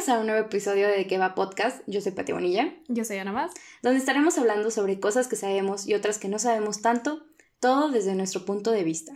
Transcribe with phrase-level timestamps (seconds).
[0.00, 1.82] bienvenidos a un nuevo episodio de Que va Podcast.
[1.86, 2.72] Yo soy Pati Bonilla.
[2.88, 3.52] Yo soy Ana Más.
[3.82, 7.22] Donde estaremos hablando sobre cosas que sabemos y otras que no sabemos tanto,
[7.60, 9.12] todo desde nuestro punto de vista.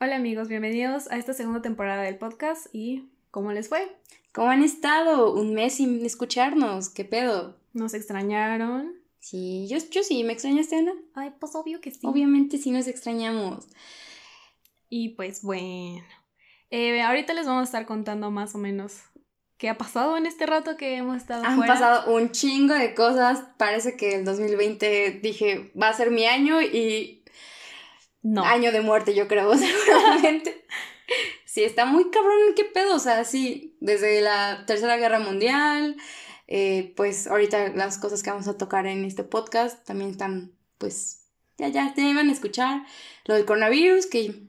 [0.00, 3.90] Hola amigos, bienvenidos a esta segunda temporada del podcast y ¿cómo les fue?
[4.32, 5.34] ¿Cómo han estado?
[5.34, 7.56] Un mes sin escucharnos, ¿qué pedo?
[7.72, 8.94] ¿Nos extrañaron?
[9.18, 10.92] Sí, yo, yo sí, ¿me extrañaste, Ana?
[11.14, 12.00] Ay, pues obvio que sí.
[12.04, 13.66] Obviamente sí nos extrañamos.
[14.88, 16.04] Y pues bueno,
[16.70, 19.00] eh, ahorita les vamos a estar contando más o menos
[19.64, 23.44] qué ha pasado en este rato que hemos estado Han pasado un chingo de cosas.
[23.56, 27.24] Parece que el 2020 dije va a ser mi año y.
[28.20, 28.44] No.
[28.44, 30.66] Año de muerte, yo creo, seguramente.
[31.46, 32.94] sí, está muy cabrón, qué pedo.
[32.94, 35.96] O sea, sí, desde la Tercera Guerra Mundial.
[36.46, 41.22] eh, pues ahorita las cosas que vamos a tocar en este podcast también están, pues,
[41.56, 42.84] ya, ya, te iban a escuchar.
[43.24, 44.42] Lo del coronavirus, que,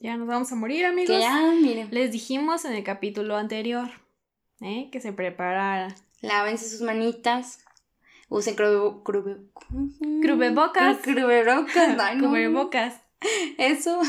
[0.00, 1.16] Ya nos vamos a morir, amigos.
[1.16, 3.99] que ya, miren, Les dijimos en el capítulo anterior
[4.60, 4.88] ¿eh?
[4.92, 5.94] que se prepararan.
[6.20, 7.58] lávense sus manitas.
[8.28, 9.38] Usen crube, crube,
[10.22, 10.98] Crubrebocas.
[10.98, 11.96] Crubrebocas.
[12.00, 12.28] Ay, no.
[12.28, 13.00] Cubrebocas.
[13.58, 14.00] Eso.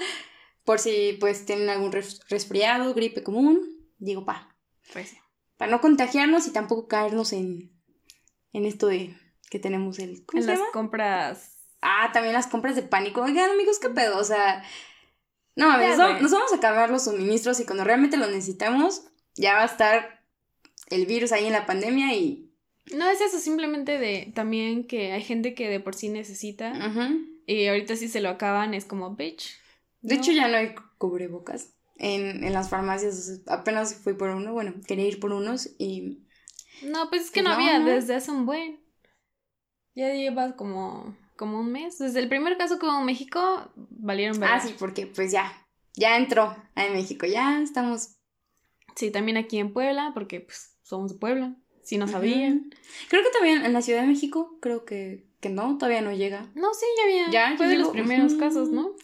[0.64, 3.60] Por si pues tienen algún res- resfriado, gripe común.
[3.98, 4.54] Digo, pa.
[4.92, 5.18] Pues sí.
[5.56, 7.72] Para no contagiarnos y tampoco caernos en,
[8.52, 9.16] en esto de
[9.50, 10.24] que tenemos el.
[10.26, 10.70] ¿Cómo En se las llama?
[10.72, 11.52] compras.
[11.82, 13.22] Ah, también las compras de pánico.
[13.22, 14.18] Oigan, amigos, ¿qué pedo?
[14.18, 14.62] O sea.
[15.54, 19.04] No, a ver, nos, vamos a acabar los suministros y cuando realmente lo necesitamos,
[19.36, 20.22] ya va a estar
[20.90, 22.50] el virus ahí en la pandemia y.
[22.94, 26.72] No es eso, simplemente de también que hay gente que de por sí necesita
[27.46, 29.58] y ahorita si se lo acaban es como bitch.
[30.02, 30.20] De no.
[30.20, 33.40] hecho, ya no hay cubrebocas en, en las farmacias.
[33.48, 34.52] apenas fui por uno.
[34.52, 36.22] Bueno, quería ir por unos y.
[36.82, 37.86] No, pues es que Pues no, no, había ¿no?
[37.86, 38.80] desde hace un buen.
[39.94, 41.98] Ya lleva como, como un mes.
[41.98, 44.60] Desde el primer caso como México valieron Ah, verga.
[44.60, 45.66] sí, porque pues ya.
[45.94, 47.26] Ya entró a México.
[47.26, 48.15] Ya estamos.
[48.96, 51.54] Sí, también aquí en Puebla, porque pues somos de Puebla.
[51.82, 52.70] Si no sabían.
[53.08, 56.50] Creo que también en la Ciudad de México, creo que, que no, todavía no llega.
[56.56, 57.30] No, sí, ya había.
[57.30, 58.96] Ya, Fue de los primeros casos, ¿no?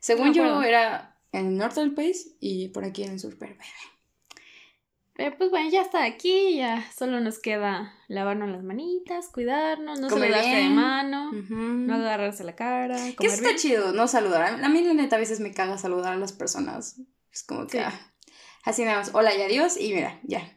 [0.00, 3.36] Según yo, era en el norte del país y por aquí en el sur.
[3.38, 3.54] Pero,
[5.14, 10.08] Pero pues bueno, ya está aquí, ya solo nos queda lavarnos las manitas, cuidarnos, no
[10.08, 10.74] Comer saludarse de bien.
[10.74, 11.54] mano, Ujú.
[11.54, 13.58] no agarrarse la cara, Que eso está bien.
[13.58, 14.64] chido, no saludar.
[14.64, 16.98] A mí, la neta, a veces me caga saludar a las personas.
[17.30, 17.78] Es como que.
[17.78, 17.84] Sí.
[17.86, 18.11] ah,
[18.62, 20.52] así nada más, hola y adiós, y mira, ya.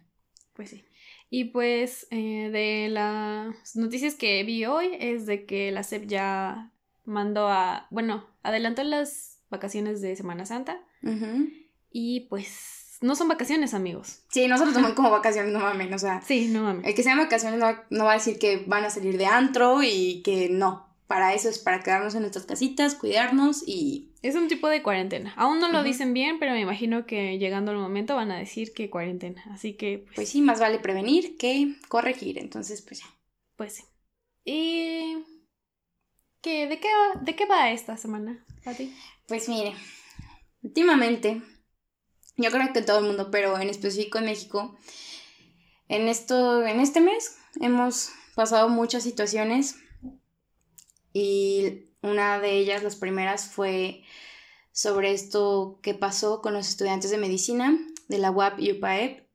[0.53, 0.83] Pues sí.
[1.29, 6.71] Y pues eh, de las noticias que vi hoy es de que la SEP ya
[7.03, 11.49] mandó a, bueno, adelantó las vacaciones de Semana Santa Ujú.
[11.91, 14.23] y pues no son vacaciones, amigos.
[14.29, 15.91] Sí, no se lo toman como vacaciones, no mames.
[15.94, 16.85] O sea, Sí, no mames.
[16.85, 19.25] el que sean vacaciones no, va- no va a decir que van a salir de
[19.25, 20.85] antro y que no.
[21.07, 24.11] Para eso es para quedarnos en nuestras casitas, cuidarnos y.
[24.25, 25.36] Es un tipo de cuarentena.
[25.38, 28.74] Aún no lo dicen bien, pero me imagino que llegando el momento van a decir
[28.74, 29.44] que cuarentena.
[29.52, 32.40] Así que pues, Pues sí, más vale prevenir que corregir.
[32.40, 33.06] Entonces, pues ya.
[33.56, 33.84] pues sí.
[34.44, 35.18] Y
[36.41, 38.91] ¿qué, de qué va, de qué va esta semana, Pati?
[39.28, 39.75] Pues mire,
[40.63, 41.44] últimamente,
[42.36, 44.75] yo creo que todo el mundo, pero en específico en México,
[45.88, 49.75] en esto, en este mes hemos pasado muchas situaciones
[51.13, 54.03] y una de ellas, las primeras, fue
[54.71, 57.77] sobre esto que pasó con los estudiantes de medicina
[58.07, 59.27] de la UAP y UPAEP,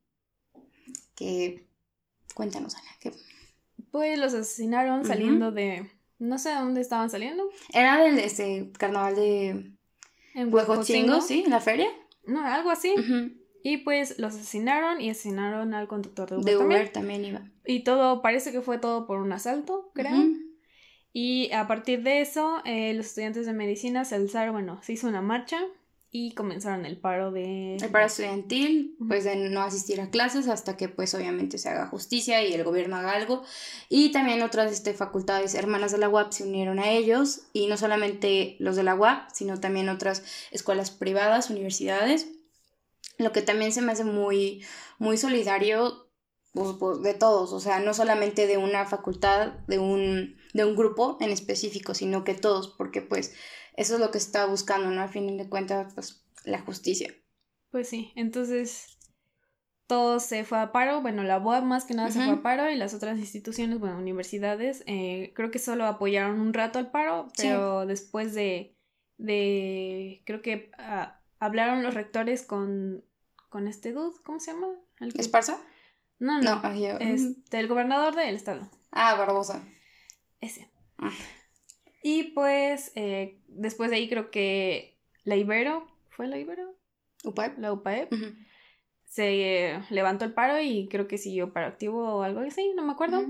[1.14, 1.66] que
[2.34, 3.12] cuéntanos, Ana, que
[3.91, 7.48] Pues los asesinaron saliendo de no sé dónde estaban saliendo.
[7.72, 9.72] era del este, carnaval de
[10.34, 11.42] En Huejotzingo, ¿sí?
[11.44, 11.88] En la feria.
[12.25, 12.94] No, algo así.
[13.62, 16.56] Y pues los asesinaron y asesinaron al conductor de Uber, De.
[16.59, 17.42] Uber también iba.
[17.64, 20.14] Y todo, parece que fue todo por un asalto, creo.
[21.12, 25.09] Y a partir de eso, eh, los estudiantes de medicina se alzaron, bueno, se hizo
[25.09, 25.60] una marcha
[26.12, 27.77] y comenzaron el paro de...
[27.77, 31.86] El paro estudiantil, pues de no asistir a clases hasta que pues obviamente se haga
[31.86, 33.45] justicia y el gobierno haga algo.
[33.89, 37.77] Y también otras este, facultades hermanas de la UAP se unieron a ellos y no
[37.77, 42.28] solamente los de la UAP, sino también otras escuelas privadas, universidades.
[43.18, 44.65] Lo que también se me hace muy,
[44.98, 46.09] muy solidario
[46.52, 50.76] pues, pues, de todos, o sea, no solamente de una facultad, de un, de un
[50.76, 53.34] grupo en específico, sino que todos, porque pues
[53.76, 55.00] eso es lo que se está buscando, ¿no?
[55.02, 57.14] A fin de cuentas, pues la justicia.
[57.70, 58.98] Pues sí, entonces
[59.86, 62.70] todo se fue a paro, bueno, la BOA más que nada se fue a paro
[62.70, 67.28] y las otras instituciones, bueno, universidades, eh, creo que solo apoyaron un rato al paro,
[67.34, 67.42] Sí.
[67.48, 68.76] pero después de,
[69.18, 73.04] de, creo que ah, hablaron los rectores con,
[73.48, 74.68] con este dude, ¿cómo se llama?
[75.16, 75.58] ¿Esparza?
[76.21, 79.65] No, No, no, ay, yo- este, el gobernador del estado, Ah, Barbosa.
[80.41, 80.69] ese.
[80.99, 81.11] Ah.
[82.03, 86.77] Y pues eh, después de ahí creo que la Ibero, ¿fue la Ibero?
[87.25, 87.59] ¿Upap?
[87.59, 88.13] La UPAEP.
[89.05, 92.93] Se levantó el paro y creo que siguió paro activo o algo así, no me
[92.93, 93.27] acuerdo.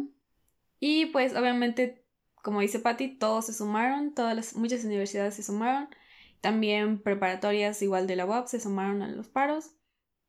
[0.79, 2.05] Y pues obviamente,
[2.43, 5.89] como dice Patti, todos se sumaron, todas las, muchas universidades se sumaron,
[6.41, 9.71] también preparatorias igual de la UAP se sumaron a los paros.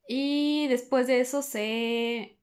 [0.07, 2.39] Y después de eso se,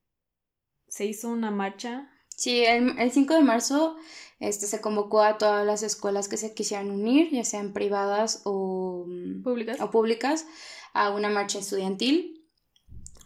[0.88, 2.10] se hizo una marcha.
[2.36, 3.96] Sí, el, el 5 de marzo
[4.40, 9.06] este, se convocó a todas las escuelas que se quisieran unir, ya sean privadas o
[9.42, 10.46] públicas, o públicas
[10.94, 12.38] a una marcha estudiantil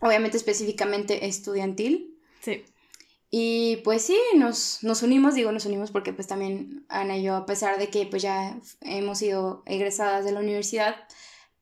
[0.03, 2.19] obviamente específicamente estudiantil.
[2.43, 2.65] Sí.
[3.31, 7.37] Y pues sí, nos, nos unimos, digo nos unimos porque pues también Ana y yo,
[7.37, 10.97] a pesar de que pues ya hemos sido egresadas de la universidad,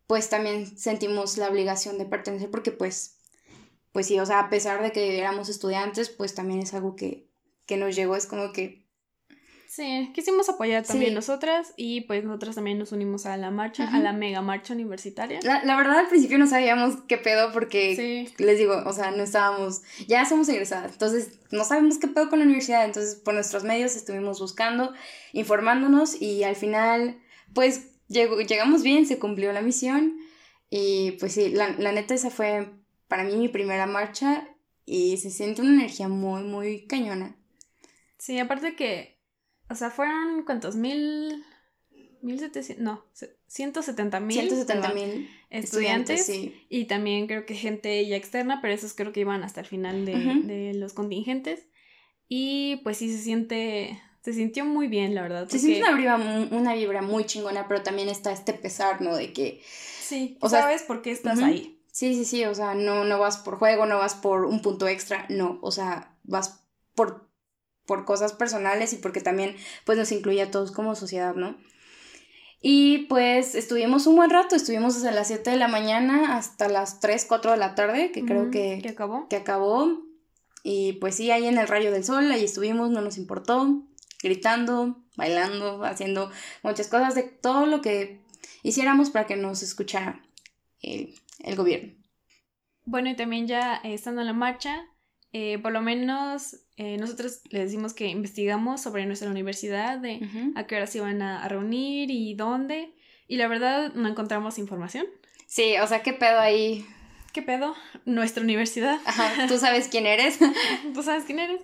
[0.08, 3.19] pues también sentimos la obligación de pertenecer porque pues,
[3.92, 7.28] pues sí, o sea, a pesar de que éramos estudiantes, pues también es algo que,
[7.66, 8.80] que nos llegó, es como que
[9.70, 14.00] Sí, quisimos apoyar también nosotras y pues nosotras también nos unimos a la marcha, a
[14.00, 15.38] la mega marcha universitaria.
[15.44, 19.22] La, la, verdad al principio no sabíamos qué pedo porque les digo, o sea, no
[19.22, 23.62] estábamos, ya somos egresadas, entonces no sabemos qué pedo con la universidad, entonces por nuestros
[23.62, 24.92] medios estuvimos buscando,
[25.32, 27.20] informándonos y al final
[27.54, 30.18] pues llegó, llegamos bien, se cumplió la misión
[30.68, 32.68] y pues sí, la, la neta esa fue
[33.10, 34.48] para mí mi primera marcha
[34.86, 37.36] y se siente una energía muy, muy cañona.
[38.16, 39.20] Sí, aparte que
[39.70, 41.44] o sea, fueron cuántos mil.
[42.22, 42.84] Mil setecientos.
[42.84, 43.02] No,
[43.46, 44.36] ciento setenta mil.
[44.36, 46.26] Ciento setenta mil estudiantes.
[46.26, 46.66] sí.
[46.68, 50.04] Y también creo que gente ya externa, pero esos creo que iban hasta el final
[50.04, 50.12] de,
[50.44, 51.66] de los contingentes.
[52.28, 53.98] Y pues sí se siente.
[54.22, 55.48] Se sintió muy bien, la verdad.
[55.48, 56.16] Se siente una vibra,
[56.50, 59.16] una vibra muy chingona, pero también está este pesar, ¿no?
[59.16, 59.62] De que.
[59.64, 61.79] Sí, o sabes por qué estás ahí.
[61.92, 62.44] Sí, sí, sí.
[62.44, 65.26] O sea, no, no vas por juego, no vas por un punto extra.
[65.28, 65.58] No.
[65.62, 66.64] O sea, vas
[66.94, 67.30] por
[67.90, 71.56] por cosas personales y porque también pues nos incluye a todos como sociedad, ¿no?
[72.62, 77.00] Y pues estuvimos un buen rato, estuvimos desde las 7 de la mañana hasta las
[77.00, 79.26] 3, 4 de la tarde, que creo que, que acabó.
[79.28, 80.02] Que acabó.
[80.62, 83.82] Y pues sí, ahí en el rayo del sol, ahí estuvimos, no nos importó,
[84.22, 86.30] gritando, bailando, haciendo
[86.62, 88.20] muchas cosas de todo lo que
[88.62, 90.22] hiciéramos para que nos escuchara
[90.80, 91.94] el, el gobierno.
[92.84, 94.86] Bueno, y también ya estando en la marcha,
[95.32, 100.20] eh, por lo menos eh, nosotros les decimos que investigamos sobre nuestra universidad, de
[100.56, 102.94] a qué hora se iban a, reunir y dónde.
[103.28, 105.06] Y la verdad no encontramos información.
[105.46, 106.84] Sí, o sea, ¿qué pedo ahí?
[107.32, 107.74] ¿Qué pedo?
[108.04, 108.98] Nuestra universidad.
[109.04, 110.38] Ajá, ¿tú sabes quién eres?
[110.94, 111.60] ¿Tú sabes quién eres?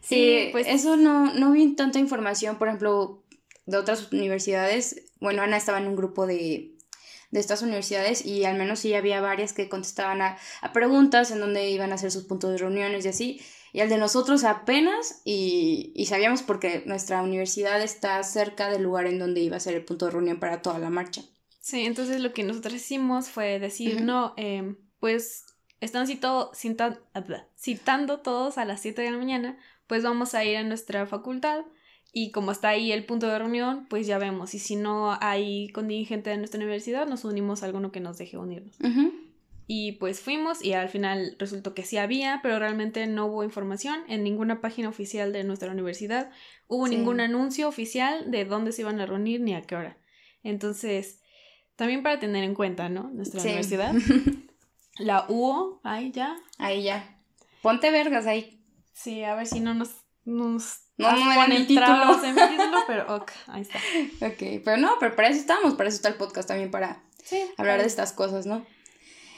[0.00, 3.24] Sí, pues eso no, no vi tanta información, por ejemplo,
[3.66, 5.12] de otras universidades.
[5.20, 6.77] Bueno, Ana estaba en un grupo de
[7.30, 10.38] de estas universidades y al menos sí había varias que contestaban a,
[10.72, 13.40] preguntas en donde iban a hacer sus puntos de reuniones y así.
[13.72, 19.06] Y al de nosotros apenas y, y sabíamos porque nuestra universidad está cerca del lugar
[19.06, 21.22] en donde iba a ser el punto de reunión para toda la marcha.
[21.60, 25.44] Sí, entonces lo que nosotros hicimos fue decir, no, em, pues
[25.80, 26.50] están citando,
[27.56, 31.64] citando todos a las 7 de la mañana, pues vamos a ir a nuestra facultad
[32.12, 34.54] y como está ahí el punto de reunión, pues ya vemos.
[34.54, 38.38] Y si no hay contingente de nuestra universidad, nos unimos a alguno que nos deje
[38.38, 38.76] unirnos.
[39.70, 44.00] Y pues fuimos y al final resultó que sí había, pero realmente no hubo información
[44.08, 46.30] en ninguna página oficial de nuestra universidad.
[46.68, 49.98] Hubo ningún anuncio oficial de dónde se iban a reunir ni a qué hora.
[50.42, 51.20] Entonces,
[51.76, 53.10] también para tener en cuenta, ¿no?
[53.10, 53.92] Nuestra universidad.
[54.98, 56.36] La UO, ahí ya.
[56.56, 57.20] Ahí ya.
[57.60, 58.64] Ponte vergas ahí.
[58.94, 59.90] Sí, a ver si no nos,
[60.28, 62.24] nos no, no en el título.
[62.24, 63.78] en título, pero ok, ahí está.
[64.26, 67.02] Ok, pero no, pero para eso estamos, para eso está el podcast también, para
[67.56, 68.66] hablar de estas cosas, ¿no?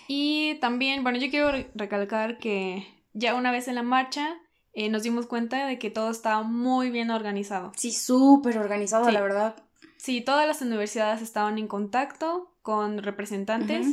[0.09, 4.39] Y también, bueno, yo quiero recalcar que ya una vez en la marcha
[4.73, 7.73] eh, nos dimos cuenta de que todo estaba muy bien organizado.
[7.77, 9.57] Sí, súper organizado, la verdad.
[9.99, 13.87] Sí, todas las universidades estaban en contacto con representantes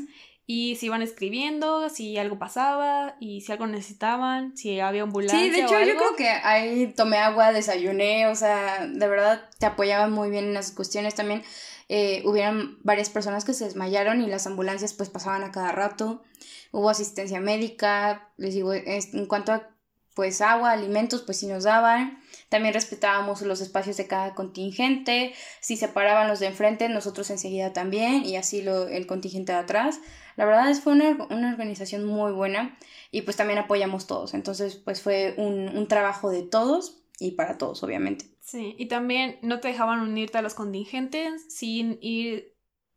[0.50, 5.38] y se iban escribiendo si algo pasaba y si algo necesitaban, si había ambulancia.
[5.38, 9.66] Sí, de hecho yo creo que ahí tomé agua, desayuné, o sea, de verdad te
[9.66, 11.44] apoyaban muy bien en las cuestiones también.
[11.90, 16.24] Eh, hubieron varias personas que se desmayaron y las ambulancias pues pasaban a cada rato.
[16.72, 19.70] Hubo asistencia médica, les digo, en cuanto a
[20.18, 22.20] pues agua, alimentos, pues sí nos daban.
[22.50, 25.36] También respetábamos los espacios de cada contingente.
[25.60, 28.26] Si se paraban los de enfrente, nosotros enseguida también.
[28.26, 30.00] Y así lo, el contingente de atrás.
[30.38, 32.78] La verdad es fue una, una organización muy buena.
[33.12, 34.34] Y pues también apoyamos todos.
[34.34, 38.26] Entonces, pues fue un, un trabajo de todos y para todos, obviamente.
[38.42, 42.54] Sí, y también no te dejaban unirte a los contingentes sin ir,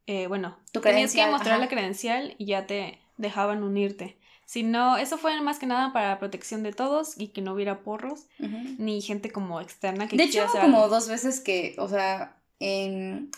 [0.07, 4.21] eh, bueno, tu tenías que mostrar la credencial y ya te dejaban unirte
[4.51, 8.27] sino eso fue más que nada para protección de todos y que no hubiera porros
[8.79, 13.31] ni gente como externa que De hecho, como dos veces que, o sea, en,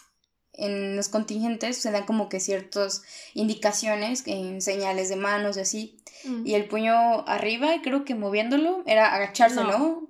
[0.55, 3.03] en los contingentes se dan como que ciertas
[3.35, 5.99] indicaciones, en señales de manos y así.
[6.25, 6.47] mm.
[6.47, 10.09] y el puño arriba, creo que moviéndolo era agacharse, ¿no?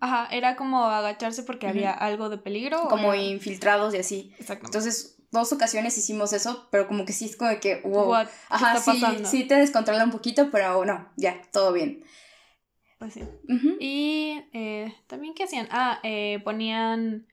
[0.00, 2.88] Ajá, era como agacharse porque había algo de peligro.
[2.88, 4.32] Como infiltrados y así.
[4.38, 4.66] Exacto.
[4.66, 8.14] Entonces, dos ocasiones hicimos eso, pero como que sí es como que, wow.
[8.48, 12.04] Ajá, sí, sí te descontrola un poquito, pero no, ya, todo bien.
[12.98, 13.22] Pues sí.
[13.80, 15.66] Y eh, también, ¿qué hacían?
[15.70, 17.26] Ah, eh, ponían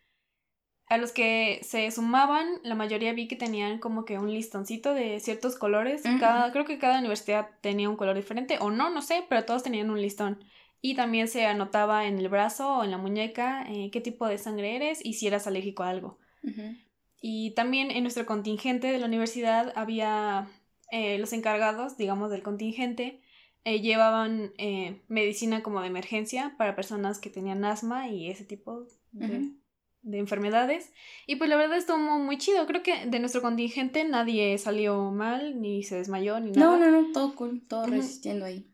[0.90, 5.20] a los que se sumaban, la mayoría vi que tenían como que un listoncito de
[5.20, 6.02] ciertos colores.
[6.20, 9.62] cada, creo que cada universidad tenía un color diferente, o no, no sé, pero todos
[9.62, 10.44] tenían un listón.
[10.82, 14.40] Y también se anotaba en el brazo o en la muñeca eh, qué tipo de
[14.40, 16.18] sangre eres y si eras alérgico a algo.
[17.22, 20.48] Y también en nuestro contingente de la universidad había
[20.90, 23.22] eh, los encargados, digamos, del contingente,
[23.64, 24.54] eh, llevaban
[25.08, 29.52] medicina como de emergencia para personas que tenían asma y ese tipo de,
[30.02, 30.92] de enfermedades.
[31.28, 32.66] Y pues la verdad estuvo muy chido.
[32.66, 36.78] Creo que de nuestro contingente nadie salió mal, ni se desmayó, ni nada.
[36.78, 38.66] No, no, no, todo cool, todo resistiendo ahí.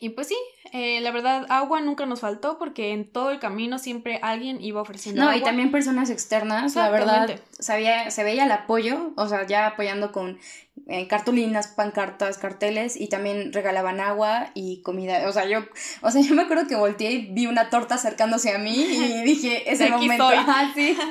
[0.00, 0.36] Y pues sí,
[0.72, 4.82] eh, la verdad, agua nunca nos faltó porque en todo el camino siempre alguien iba
[4.82, 5.36] ofreciendo no, agua.
[5.36, 9.68] No, y también personas externas, la verdad, sabía, se veía el apoyo, o sea, ya
[9.68, 10.38] apoyando con
[10.86, 15.26] eh, cartulinas, pancartas, carteles y también regalaban agua y comida.
[15.28, 15.60] O sea, yo,
[16.02, 19.22] o sea, yo me acuerdo que volteé y vi una torta acercándose a mí y
[19.24, 20.28] dije, es el momento.
[20.74, 20.96] sí.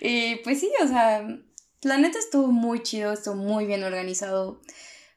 [0.00, 1.24] Y pues sí, o sea,
[1.82, 4.60] la neta estuvo muy chido, estuvo muy bien organizado.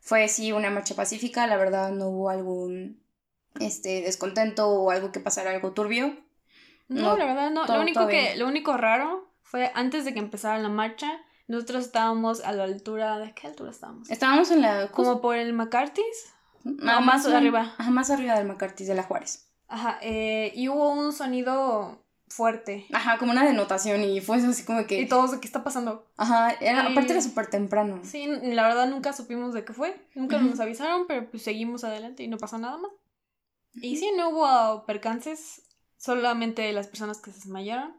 [0.01, 3.01] Fue sí una marcha pacífica, la verdad no hubo algún
[3.59, 6.15] este descontento o algo que pasara algo turbio.
[6.87, 7.65] No, la verdad no.
[7.65, 12.41] lo único que lo único raro fue antes de que empezara la marcha, nosotros estábamos
[12.41, 14.09] a la altura de qué altura estábamos?
[14.09, 16.33] Estábamos en la como por el McCarthy's.
[16.63, 17.75] No, más arriba.
[17.77, 19.47] Ajá, más arriba del McCarthy's de la Juárez.
[19.67, 22.85] Ajá, eh, y hubo un sonido fuerte.
[22.91, 24.99] Ajá, como una denotación y fue así como que...
[24.99, 26.07] Y todos qué está pasando.
[26.17, 27.99] Ajá, era, aparte era súper temprano.
[28.03, 32.23] Sí, la verdad nunca supimos de qué fue, nunca nos avisaron, pero pues seguimos adelante
[32.23, 32.91] y no pasó nada más.
[33.75, 35.63] Y sí, no hubo percances,
[35.97, 37.95] solamente las personas que se desmayaron.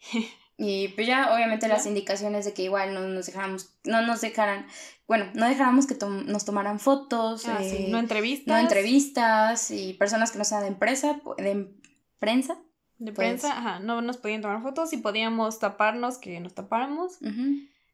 [0.62, 4.66] y pues ya obviamente las indicaciones de que igual no nos dejáramos, no nos dejaran,
[5.08, 8.46] bueno, no dejáramos que nos tomaran fotos, ah, eh, no entrevistas.
[8.46, 11.74] No entrevistas y personas que no sean de empresa, de
[12.18, 12.58] prensa
[12.98, 17.18] de pues prensa, ajá, no nos podían tomar fotos y podíamos taparnos, que nos tapáramos.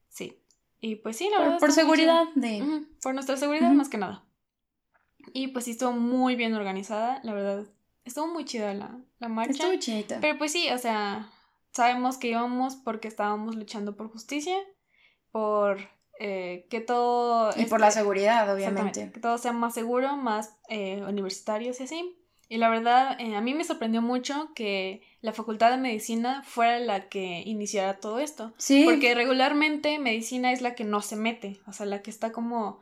[0.08, 0.42] Sí.
[0.80, 1.60] Y pues sí, la verdad.
[1.60, 2.84] Por seguridad de.
[3.00, 4.24] Por nuestra seguridad, más que nada.
[5.32, 7.66] Y pues sí, estuvo muy bien organizada, la verdad.
[8.04, 9.52] Estuvo muy chida la, la marcha.
[9.52, 10.18] Estuvo chidita.
[10.20, 11.30] Pero pues sí, o sea,
[11.76, 14.56] sabemos que íbamos porque estábamos luchando por justicia,
[15.30, 15.78] por
[16.18, 17.50] eh, que todo...
[17.56, 19.12] Y por la seguridad, obviamente.
[19.12, 22.16] Que todo sea más seguro, más eh, universitarios y así.
[22.48, 26.78] Y la verdad, eh, a mí me sorprendió mucho que la Facultad de Medicina fuera
[26.78, 28.54] la que iniciara todo esto.
[28.56, 28.84] Sí.
[28.84, 32.80] Porque regularmente medicina es la que no se mete, o sea, la que está como...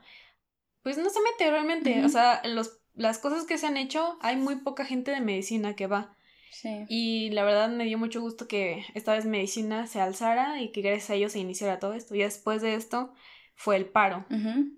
[0.83, 4.37] Pues no se mete realmente, o sea, los, las cosas que se han hecho, hay
[4.37, 6.15] muy poca gente de medicina que va.
[6.55, 6.85] Sí.
[6.89, 10.83] Y la verdad me dio mucho gusto que esta vez medicina se alzara y que
[10.83, 12.15] gracias a ellos se iniciara todo esto.
[12.15, 13.13] Y después de esto
[13.57, 14.25] fue el paro.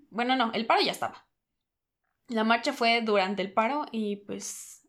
[0.09, 1.27] Bueno, no, el paro ya estaba.
[2.29, 4.87] La marcha fue durante el paro y pues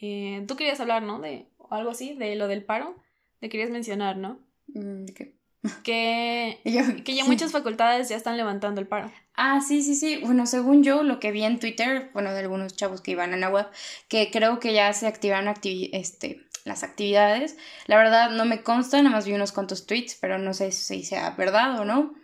[0.00, 1.18] eh, tú querías hablar, ¿no?
[1.20, 2.96] De algo así, de lo del paro.
[3.40, 4.40] Te querías mencionar, ¿no?
[4.68, 5.37] Mm, ¿Qué?
[5.82, 6.60] Que,
[7.04, 9.10] que ya muchas facultades ya están levantando el paro.
[9.34, 10.20] Ah, sí, sí, sí.
[10.24, 13.36] Bueno, según yo, lo que vi en Twitter, bueno, de algunos chavos que iban a
[13.36, 13.66] la web,
[14.08, 17.56] que creo que ya se activaron este, las actividades.
[17.86, 21.04] La verdad no me consta, nada más vi unos cuantos tweets, pero no sé si
[21.04, 22.14] sea verdad o no.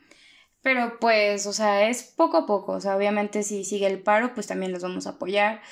[0.63, 2.73] Pero pues, o sea, es poco a poco.
[2.73, 5.63] O sea, obviamente si sigue el paro, pues también los vamos a apoyar.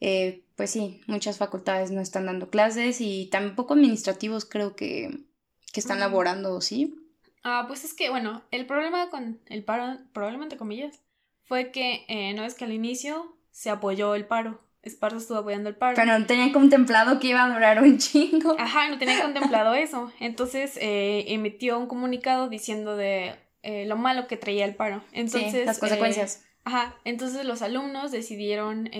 [0.00, 5.24] Eh, pues sí, muchas facultades no están dando clases y tampoco administrativos creo que,
[5.72, 6.99] que están laborando, ¿sí?
[7.42, 11.00] Ah, pues es que, bueno, el problema con el paro, probablemente comillas,
[11.42, 14.60] fue que eh, no es que al inicio se apoyó el paro.
[14.82, 15.94] Esparza estuvo apoyando el paro.
[15.94, 18.56] Pero no tenía contemplado que iba a durar un chingo.
[18.58, 20.10] Ajá, no tenía contemplado eso.
[20.20, 25.02] Entonces eh, emitió un comunicado diciendo de eh, lo malo que traía el paro.
[25.12, 25.66] Entonces.
[25.66, 26.44] las consecuencias.
[26.64, 26.94] ajá.
[27.04, 28.90] Entonces los alumnos decidieron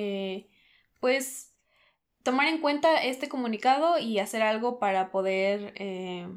[1.00, 1.50] pues
[2.23, 6.28] tomar en cuenta este comunicado y hacer algo para poder, eh,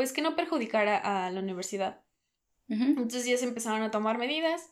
[0.00, 2.00] pues que no perjudicara a la universidad.
[2.70, 4.70] Entonces ya se empezaron a tomar medidas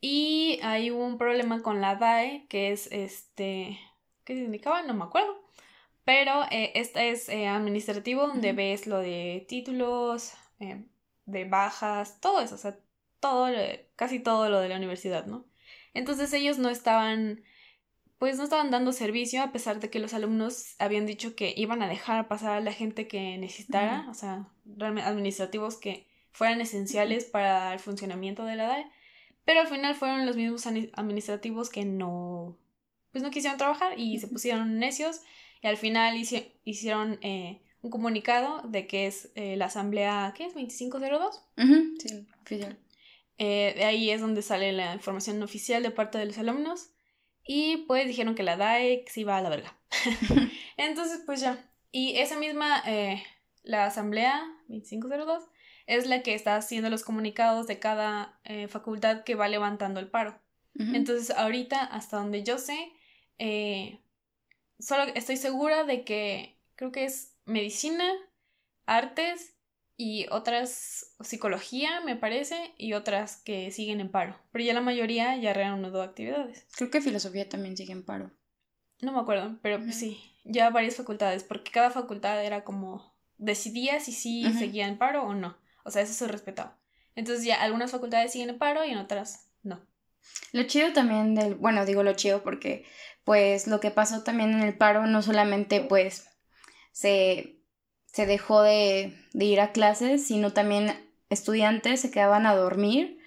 [0.00, 3.76] y hay un problema con la DAE, que es este,
[4.24, 4.82] ¿qué se indicaba?
[4.82, 5.36] No me acuerdo.
[6.04, 12.54] Pero eh, esta es eh, administrativo, donde ves lo de títulos, de bajas, todo eso,
[12.54, 12.78] o sea,
[13.18, 13.48] todo,
[13.96, 15.44] casi todo lo de la universidad, ¿no?
[15.92, 17.42] Entonces ellos no estaban
[18.18, 21.82] pues no estaban dando servicio a pesar de que los alumnos habían dicho que iban
[21.82, 24.48] a dejar pasar a la gente que necesitara, o sea,
[24.80, 28.86] administrativos que fueran esenciales para el funcionamiento de la DAE,
[29.44, 32.56] pero al final fueron los mismos administrativos que no,
[33.12, 35.20] pues no quisieron trabajar y se pusieron necios
[35.62, 36.16] y al final
[36.64, 40.54] hicieron eh, un comunicado de que es eh, la asamblea, ¿qué es?
[40.54, 41.42] 2502.
[41.98, 42.60] sí,
[43.38, 46.90] eh, de ahí es donde sale la información oficial de parte de los alumnos.
[47.46, 49.78] Y pues dijeron que la DAE se iba a la verga.
[50.76, 51.64] Entonces, pues ya.
[51.90, 52.82] Y esa misma,
[53.68, 55.44] la asamblea 2502,
[55.86, 60.40] es la que está haciendo los comunicados de cada facultad que va levantando el paro.
[60.74, 62.92] Entonces, ahorita, hasta donde yo sé,
[63.38, 64.00] eh,
[64.78, 68.08] solo estoy segura de que creo que es medicina,
[68.86, 69.56] artes
[69.96, 74.38] y otras, psicología me parece, y otras que siguen en paro.
[74.52, 76.66] Pero ya la mayoría ya reanudó actividades.
[76.76, 78.30] Creo que filosofía también sigue en paro.
[79.00, 84.12] No me acuerdo, pero sí, ya varias facultades, porque cada facultad era como decidía si
[84.12, 85.56] sí seguía en paro o no.
[85.84, 86.78] O sea, eso se respetaba.
[87.14, 89.80] Entonces ya algunas facultades siguen en paro y en otras no.
[90.52, 92.84] Lo chido también del, bueno, digo lo chido porque
[93.24, 96.28] pues lo que pasó también en el paro no solamente pues
[96.92, 97.60] se,
[98.06, 100.92] se dejó de, ir a clases, sino también
[101.28, 103.18] estudiantes se quedaban a dormir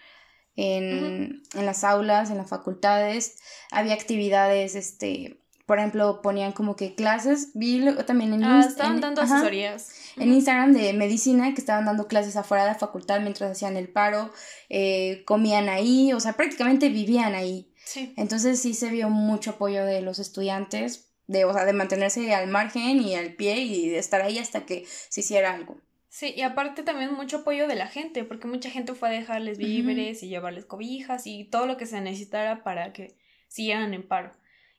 [0.55, 3.39] en, las aulas, en las facultades,
[3.71, 5.40] había actividades, este,
[5.71, 9.93] por ejemplo, ponían como que clases, vi también en, ah, estaban dando asesorías.
[10.17, 13.87] En Instagram de medicina que estaban dando clases afuera de la facultad mientras hacían el
[13.87, 14.33] paro,
[14.67, 17.71] eh, comían ahí, o sea, prácticamente vivían ahí.
[18.17, 22.49] Entonces sí se vio mucho apoyo de los estudiantes, de, o sea, de mantenerse al
[22.49, 25.77] margen y al pie y de estar ahí hasta que se hiciera algo.
[26.09, 29.57] Sí, y aparte también mucho apoyo de la gente, porque mucha gente fue a dejarles
[29.57, 33.15] víveres y llevarles cobijas y todo lo que se necesitara para que
[33.47, 34.33] siguieran en paro.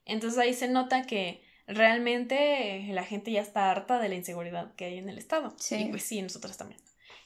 [0.05, 4.87] Entonces ahí se nota que realmente la gente ya está harta de la inseguridad que
[4.87, 5.55] hay en el estado.
[5.59, 5.77] Sí.
[5.77, 6.81] Y pues sí, nosotros también.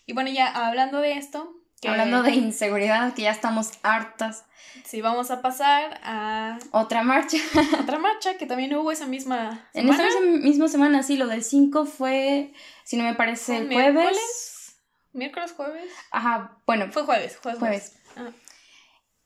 [0.07, 4.45] Y bueno, ya hablando de esto, Hablando de inseguridad, que ya estamos hartas.
[4.85, 6.59] Sí, vamos a pasar a...
[6.71, 7.37] Otra marcha.
[7.81, 10.03] Otra marcha que también hubo esa misma semana.
[10.03, 12.53] En esa misma semana, sí, lo del 5 fue,
[12.85, 14.79] si no me parece, el jueves.
[15.12, 15.91] ¿Miércoles, jueves?
[16.11, 16.91] Ajá, bueno.
[16.91, 17.61] Fue jueves, jueves.
[17.61, 17.97] jueves.
[18.17, 18.31] Ah.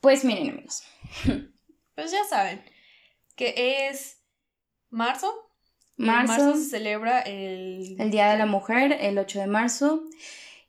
[0.01, 0.83] Pues miren, amigos.
[1.93, 2.63] Pues ya saben
[3.40, 4.18] que es
[4.90, 5.33] marzo.
[5.96, 6.33] Marzo.
[6.33, 7.96] marzo se celebra el...
[7.98, 10.03] El Día de la Mujer, el 8 de marzo.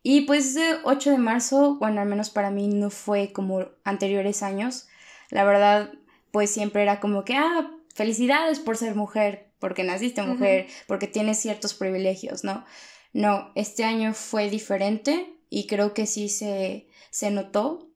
[0.03, 4.41] Y pues ese 8 de marzo, bueno, al menos para mí no fue como anteriores
[4.41, 4.87] años.
[5.31, 5.91] La verdad,
[6.31, 11.39] pues siempre era como que, ah, felicidades por ser mujer, porque naciste mujer, porque tienes
[11.39, 12.63] ciertos privilegios, ¿no?
[13.11, 17.91] No, este año fue diferente y creo que sí se, se notó.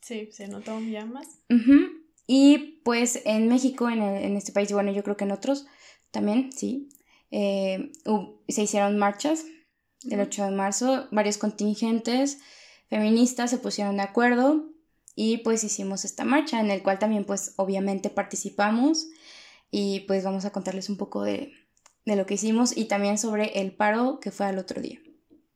[0.00, 1.26] Sí, se notó ya más.
[2.28, 5.64] Y pues en México, en, en, este país, bueno, yo creo que en otros
[6.10, 6.88] también, sí,
[7.30, 7.92] eh,
[8.48, 9.44] se hicieron marchas
[10.10, 12.40] el 8 de marzo, varios contingentes
[12.88, 14.68] feministas se pusieron de acuerdo
[15.14, 19.06] y pues hicimos esta marcha en el cual también pues obviamente participamos
[19.70, 21.52] y pues vamos a contarles un poco de,
[22.04, 24.98] lo que hicimos y también sobre el paro que fue al otro día.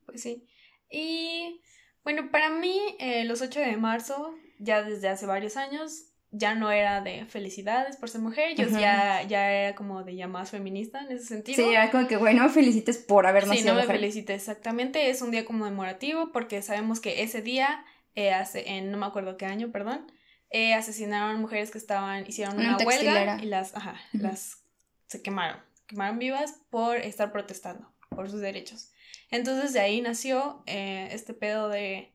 [0.07, 0.47] Pues sí.
[0.89, 1.61] Y
[2.05, 6.73] bueno, para mí eh, los 8 de marzo, ya desde hace varios años, ya no
[6.73, 11.01] era de felicidades por ser mujer, yo ya, ya era como de ya más feminista
[11.01, 11.57] en ese sentido.
[11.57, 13.63] Sí, era como que bueno, felicites por haber nacido.
[13.63, 17.85] Sí, no me felicites, exactamente, es un día conmemorativo porque sabemos que ese día,
[18.17, 20.11] eh, hace, en no me acuerdo qué año, perdón,
[20.51, 24.59] eh, asesinaron mujeres que estaban, hicieron una, huelga y las, ajá, las
[25.07, 28.91] se quemaron, quemaron vivas por estar protestando por sus derechos.
[29.31, 32.13] Entonces de ahí nació eh, este pedo de,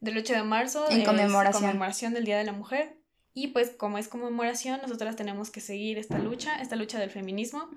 [0.00, 1.62] del 8 de marzo, en conmemoración.
[1.62, 2.99] conmemoración del Día de la Mujer
[3.32, 7.68] y pues como es conmemoración, nosotras tenemos que seguir esta lucha, esta lucha del feminismo,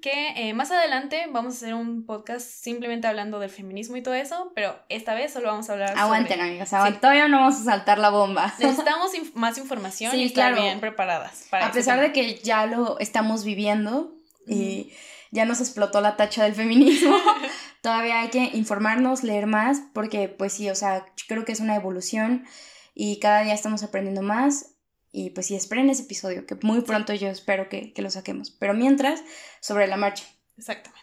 [0.00, 4.14] que eh, más adelante vamos a hacer un podcast simplemente hablando del feminismo y todo
[4.14, 7.98] eso, pero esta vez solo vamos a hablar Aguanten, amigas, todavía no vamos a saltar
[7.98, 8.54] la bomba.
[8.60, 11.48] Necesitamos más información y estar bien preparadas.
[11.50, 14.14] Para a pesar de que ya lo estamos viviendo
[14.46, 14.92] y
[15.32, 17.16] ya nos explotó la tacha del feminismo,
[17.82, 21.74] todavía hay que informarnos, leer más, porque pues sí, o sea, creo que es una
[21.74, 22.44] evolución
[22.94, 24.71] y cada día estamos aprendiendo más
[25.12, 28.50] y pues sí, esperen ese episodio, que muy pronto yo espero que, lo saquemos.
[28.50, 29.22] Pero mientras,
[29.60, 30.24] sobre la marcha.
[30.56, 31.02] Exactamente.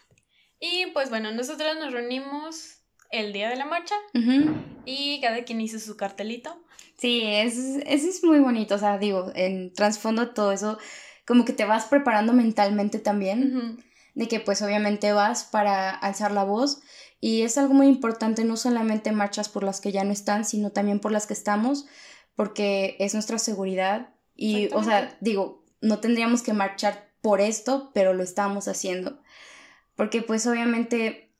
[0.59, 2.79] Y pues bueno, nosotros nos reunimos
[3.11, 3.95] el día de la marcha
[4.85, 6.59] y cada quien hizo su cartelito.
[6.97, 10.79] Sí, es, es muy bonito, o sea, digo, en trasfondo todo eso,
[11.25, 13.77] como que te vas preparando mentalmente también,
[14.15, 16.81] de que pues obviamente vas para alzar la voz
[17.21, 20.71] y es algo muy importante, no solamente marchas por las que ya no están, sino
[20.71, 21.85] también por las que estamos,
[22.39, 28.13] porque es nuestra seguridad y, o sea, digo, no tendríamos que marchar por esto, pero
[28.13, 29.21] lo estamos haciendo.
[29.97, 31.33] Porque pues obviamente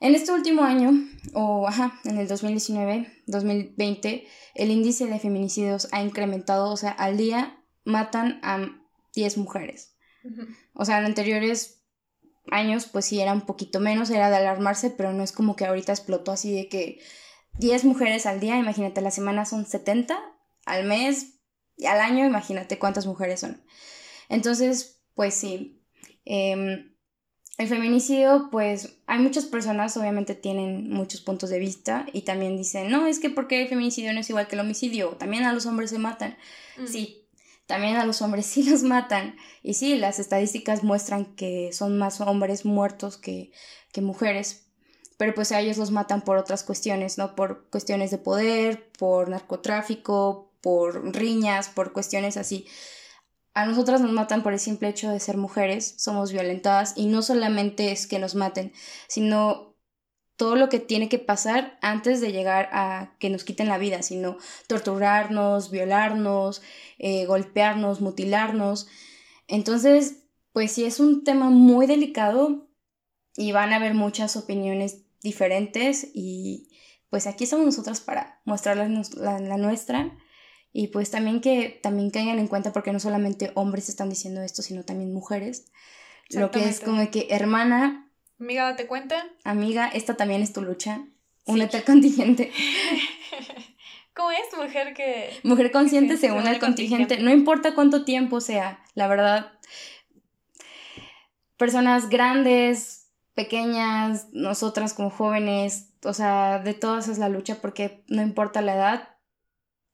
[0.00, 0.92] En este último año,
[1.34, 7.16] o ajá, en el 2019, 2020, el índice de feminicidios ha incrementado, o sea, al
[7.16, 8.68] día matan a
[9.14, 9.96] 10 mujeres.
[10.74, 11.82] O sea, en anteriores
[12.50, 15.66] años, pues sí, era un poquito menos, era de alarmarse, pero no es como que
[15.66, 17.00] ahorita explotó así de que
[17.58, 20.18] 10 mujeres al día, imagínate, la semana son 70,
[20.66, 21.40] al mes
[21.76, 23.62] y al año, imagínate cuántas mujeres son.
[24.28, 25.82] Entonces, pues sí.
[26.24, 26.96] Em,
[27.58, 32.90] el feminicidio, pues hay muchas personas, obviamente tienen muchos puntos de vista y también dicen,
[32.90, 35.64] no, es que porque el feminicidio no es igual que el homicidio, también a los
[35.64, 36.36] hombres se matan.
[36.76, 36.86] Mm.
[36.86, 37.26] Sí,
[37.66, 39.36] también a los hombres sí los matan.
[39.62, 43.52] Y sí, las estadísticas muestran que son más hombres muertos que,
[43.92, 44.65] que mujeres,
[45.16, 47.34] pero pues a ellos los matan por otras cuestiones, ¿no?
[47.34, 52.66] Por cuestiones de poder, por narcotráfico, por riñas, por cuestiones así
[53.56, 57.22] a nosotras nos matan por el simple hecho de ser mujeres, somos violentadas y no
[57.22, 58.74] solamente es que nos maten,
[59.08, 59.74] sino
[60.36, 64.02] todo lo que tiene que pasar antes de llegar a que nos quiten la vida,
[64.02, 66.60] sino torturarnos, violarnos,
[66.98, 68.88] eh, golpearnos, mutilarnos.
[69.48, 72.68] Entonces, pues sí es un tema muy delicado
[73.38, 76.70] y van a haber muchas opiniones diferentes y
[77.10, 80.16] pues aquí estamos nosotras para mostrarles la nuestra
[80.78, 84.60] y pues también que también caigan en cuenta porque no solamente hombres están diciendo esto,
[84.60, 85.72] sino también mujeres.
[86.28, 88.12] Lo que es como que, hermana.
[88.38, 89.26] Amiga, date cuenta.
[89.42, 91.06] Amiga, esta también es tu lucha.
[91.46, 92.52] Únete al contingente.
[94.14, 95.30] ¿Cómo es mujer que...
[95.44, 97.20] Mujer consciente se, une al contingente.
[97.20, 99.52] No importa cuánto tiempo sea, la verdad.
[101.56, 103.05] Personas grandes,
[103.36, 108.74] pequeñas, nosotras como jóvenes, o sea, de todas es la lucha porque no importa la
[108.74, 109.08] edad,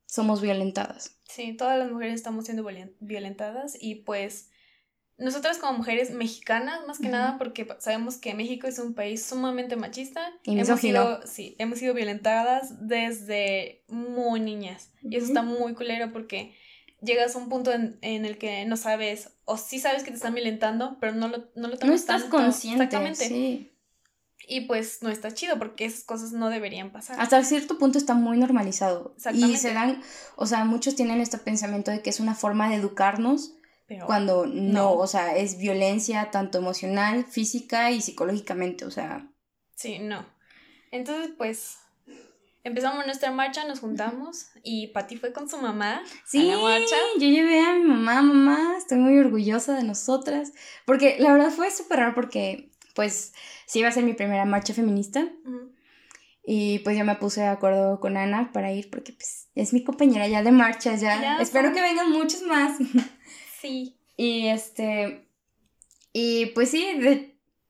[0.06, 1.18] somos violentadas.
[1.28, 2.64] Sí, todas las mujeres estamos siendo
[3.00, 4.48] violentadas y pues
[5.18, 9.76] nosotras como mujeres mexicanas, más que nada, porque sabemos que México es un país sumamente
[9.76, 14.92] machista, y hemos sido, sí, hemos sido violentadas desde muy niñas.
[15.02, 16.54] Y eso está muy culero porque
[17.02, 20.34] llegas a un punto en, el que no sabes, o sí sabes que te están
[20.34, 22.84] violentando, pero no lo, no lo tomas No estás consciente.
[22.84, 23.28] Exactamente.
[23.28, 23.68] Sí.
[24.48, 27.20] Y pues no está chido porque esas cosas no deberían pasar.
[27.20, 29.14] Hasta cierto punto está muy normalizado.
[29.32, 30.02] Y se dan,
[30.36, 33.54] o sea, muchos tienen este pensamiento de que es una forma de educarnos
[34.06, 39.30] cuando no, o sea, es violencia tanto emocional, física y psicológicamente, o sea.
[39.74, 40.24] Sí, no.
[40.90, 41.78] Entonces, pues,
[42.64, 46.96] empezamos nuestra marcha, nos juntamos y Pati fue con su mamá sí, a la marcha.
[47.18, 50.52] Yo llevé a mi mamá, mamá, estoy muy orgullosa de nosotras,
[50.86, 53.32] porque la verdad fue súper raro porque, pues,
[53.66, 55.28] sí iba a ser mi primera marcha feminista.
[56.44, 59.84] Y pues yo me puse de acuerdo con Ana para ir porque pues es mi
[59.84, 61.40] compañera ya de marcha ya.
[61.40, 62.78] Espero que vengan muchos más.
[63.60, 63.96] Sí.
[64.16, 65.28] y este
[66.12, 66.84] y pues sí,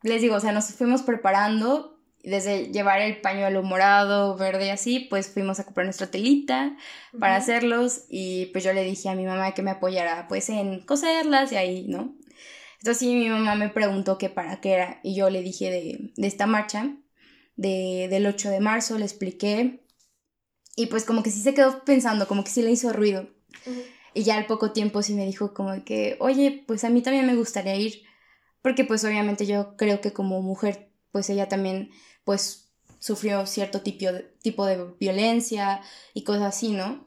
[0.03, 1.92] les digo, o sea, nos fuimos preparando
[2.23, 6.77] desde llevar el pañuelo morado, verde y así, pues fuimos a comprar nuestra telita
[7.19, 10.81] para hacerlos y pues yo le dije a mi mamá que me apoyara pues en
[10.81, 12.15] coserlas y ahí, ¿no?
[12.79, 16.13] Entonces sí, mi mamá me preguntó qué para qué era y yo le dije de,
[16.17, 16.97] de esta marcha
[17.57, 19.83] de, del 8 de marzo, le expliqué
[20.77, 23.29] y pues como que sí se quedó pensando, como que sí le hizo ruido.
[24.15, 27.27] Y ya al poco tiempo sí me dijo como que, oye, pues a mí también
[27.27, 28.03] me gustaría ir,
[28.63, 31.91] porque pues obviamente yo creo que como mujer, pues ella también
[32.25, 35.81] pues sufrió cierto tipo de, tipo de violencia
[36.15, 37.05] y cosas así, ¿no?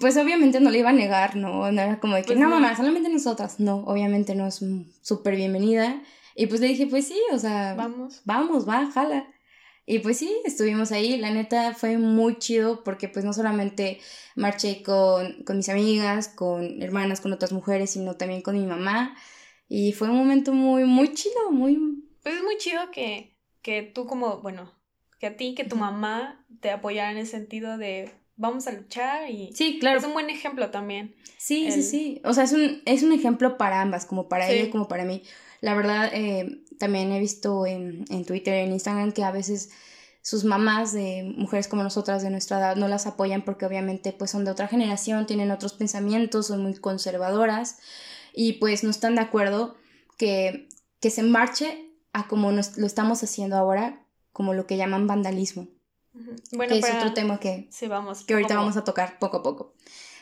[0.00, 1.70] pues obviamente no le iba a negar, ¿no?
[1.72, 3.58] No era como de que, pues no, mamá, solamente nosotras.
[3.58, 4.60] No, obviamente no es
[5.00, 6.02] súper bienvenida.
[6.34, 8.20] Y pues le dije, pues sí, o sea, vamos.
[8.24, 9.26] Vamos, va, jala.
[9.86, 11.16] Y pues sí, estuvimos ahí.
[11.16, 14.00] La neta fue muy chido porque pues no solamente
[14.36, 19.16] marché con, con mis amigas, con hermanas, con otras mujeres, sino también con mi mamá.
[19.68, 22.04] Y fue un momento muy, muy chido, muy...
[22.22, 23.31] Pues es muy chido que,
[23.62, 24.72] que tú como, bueno,
[25.18, 29.30] que a ti, que tu mamá te apoyara en el sentido de vamos a luchar
[29.30, 29.98] y sí, claro.
[29.98, 31.14] es un buen ejemplo también.
[31.38, 32.20] Sí, sí, sí.
[32.24, 35.22] O sea, es un, es un ejemplo para ambas, como para ella como para mí.
[35.60, 39.70] La verdad, eh, también he visto en, en Twitter, en Instagram, que a veces
[40.22, 44.30] sus mamás de mujeres como nosotras de nuestra edad no las apoyan porque obviamente pues
[44.30, 47.78] son de otra generación, tienen otros pensamientos, son muy conservadoras
[48.32, 49.76] y pues no están de acuerdo
[50.16, 50.68] que,
[51.00, 55.68] que se marche a como nos, lo estamos haciendo ahora, como lo que llaman vandalismo.
[56.52, 59.42] Bueno, que es otro tema que, sí, vamos, que ahorita vamos a tocar poco a
[59.42, 59.74] poco.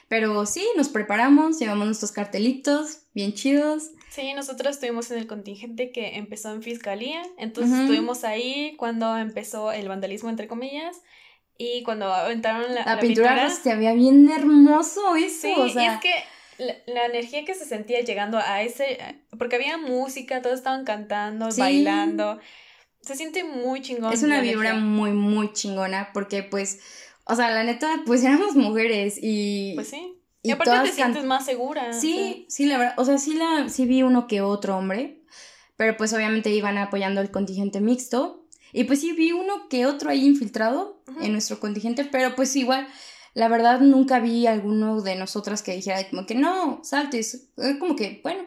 [0.09, 3.91] Pero sí, nos preparamos, llevamos nuestros cartelitos bien chidos.
[4.09, 9.71] Sí, nosotros estuvimos en el contingente que empezó en fiscalía, entonces estuvimos ahí cuando empezó
[9.73, 10.97] el vandalismo, entre comillas,
[11.57, 13.51] y cuando aventaron la, la, la pintura.
[13.51, 15.43] se veía bien hermoso eso.
[15.43, 15.83] Sí, o sea...
[15.83, 16.13] y es que
[16.87, 18.99] la, energía que se sentía llegando a ese,
[19.39, 22.39] porque había música, todos estaban cantando, bailando.
[23.01, 24.13] se siente muy chingón.
[24.13, 26.81] Es una vibra muy, muy chingona porque pues,
[27.25, 29.73] o sea, la neta, pues éramos mujeres y...
[29.75, 30.17] Pues sí.
[30.43, 31.93] Y, aparte te sientes más segura.
[31.93, 35.23] Sí, sí, la verdad, o sea, sí, la, sí vi uno que otro hombre,
[35.77, 38.47] pero pues obviamente iban apoyando el contingente mixto.
[38.73, 42.87] Y pues sí vi uno que otro ahí infiltrado en nuestro contingente, pero pues igual,
[43.35, 47.51] la verdad nunca vi alguno de nosotras que dijera como que no, saltes.
[47.79, 48.45] Como que, bueno.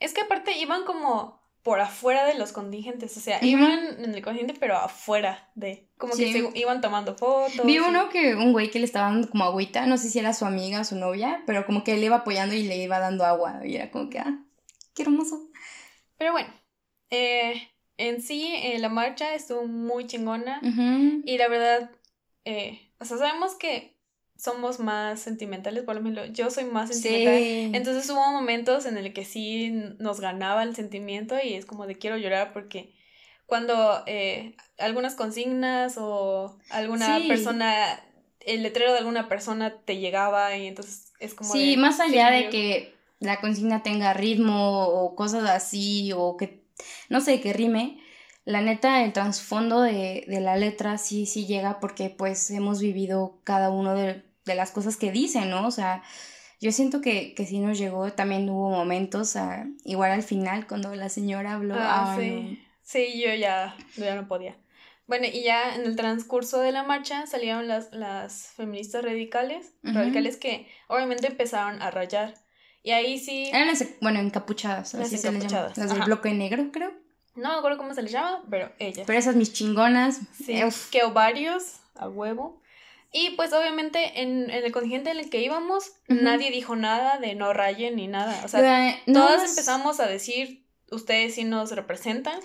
[0.00, 4.22] Es que aparte iban como por afuera de los contingentes, o sea, iban en el
[4.22, 7.64] contingente pero afuera de, como que se iban tomando fotos.
[7.64, 10.34] Vi uno que, un güey que le estaba dando como agüita, no sé si era
[10.34, 13.24] su amiga o su novia, pero como que él iba apoyando y le iba dando
[13.24, 14.44] agua, y era como que, ah,
[14.94, 15.40] qué hermoso.
[16.18, 16.52] Pero bueno,
[17.10, 20.60] eh, en sí eh, la marcha estuvo muy chingona
[21.24, 21.92] y la verdad,
[22.44, 23.91] eh, o sea, sabemos que
[24.42, 27.76] somos más sentimentales, por lo menos yo soy más sentimental.
[27.76, 31.94] Entonces hubo momentos en el que sí nos ganaba el sentimiento y es como de
[31.94, 32.92] quiero llorar porque
[33.46, 38.02] cuando eh, algunas consignas o alguna persona,
[38.40, 41.52] el letrero de alguna persona te llegaba y entonces es como...
[41.52, 46.64] Sí, más allá de que la consigna tenga ritmo o cosas así o que,
[47.08, 48.00] no sé, que rime.
[48.44, 53.38] La neta, el trasfondo de, de la letra sí, sí llega porque pues hemos vivido
[53.44, 55.66] cada uno de, de las cosas que dicen, ¿no?
[55.66, 56.02] O sea,
[56.60, 59.36] yo siento que, que sí nos llegó, también hubo momentos,
[59.84, 61.74] igual al final, cuando la señora habló.
[61.76, 62.62] Ah, sí.
[62.82, 64.56] sí, yo ya, ya no podía.
[65.08, 70.36] Bueno, y ya en el transcurso de la marcha salieron las, las feministas radicales, radicales
[70.36, 72.34] que obviamente empezaron a rayar.
[72.84, 73.48] Y ahí sí...
[73.48, 75.76] Eran las, bueno, encapuchadas, las así encapuchadas.
[75.76, 76.92] Las del bloque negro, creo.
[77.34, 79.04] No me acuerdo cómo se les llama, pero ellas.
[79.06, 80.20] Pero esas mis chingonas.
[80.32, 82.61] Sí, que ovarios, a huevo.
[83.12, 87.52] Y pues obviamente en, el contingente en el que íbamos, nadie dijo nada de no
[87.52, 88.40] rayen ni nada.
[88.44, 92.40] O sea, todas empezamos a decir, ustedes sí nos representan.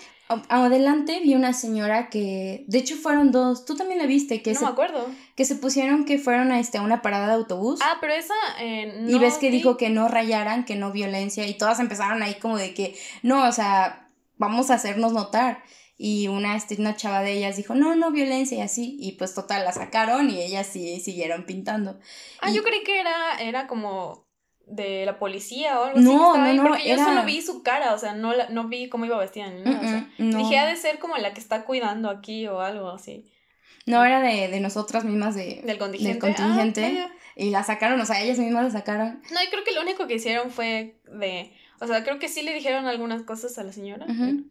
[0.49, 4.59] Adelante vi una señora que, de hecho fueron dos, tú también la viste, que no
[4.59, 5.09] me acuerdo.
[5.35, 7.79] Que se pusieron que fueron a, este, una parada de autobús.
[7.81, 11.53] Ah, pero esa eh, Y ves que dijo que no rayaran, que no violencia, y
[11.53, 15.63] todas empezaron ahí como de que, no, o sea, vamos a hacernos notar
[15.97, 19.33] y una, este, una chava de ellas dijo, no, no violencia y así, y pues
[19.33, 21.99] total, la sacaron y ellas sí siguieron pintando.
[22.39, 24.27] Ah, yo creí que era, era como
[24.67, 26.39] de la policía o algo no, así.
[26.39, 29.17] No, no, porque yo solo vi su cara, o sea, no, no vi cómo iba
[29.17, 29.79] vestida ni nada.
[29.79, 33.31] o sea, Dije, ha de ser como la que está cuidando aquí o algo así.
[33.87, 36.27] No, era de, de nosotras mismas de, del contingente.
[36.27, 39.21] Del contingente ah, y la sacaron, o sea, ellas mismas la sacaron.
[39.31, 42.41] No, y creo que lo único que hicieron fue de o sea, creo que sí
[42.41, 44.05] le dijeron algunas cosas a la señora.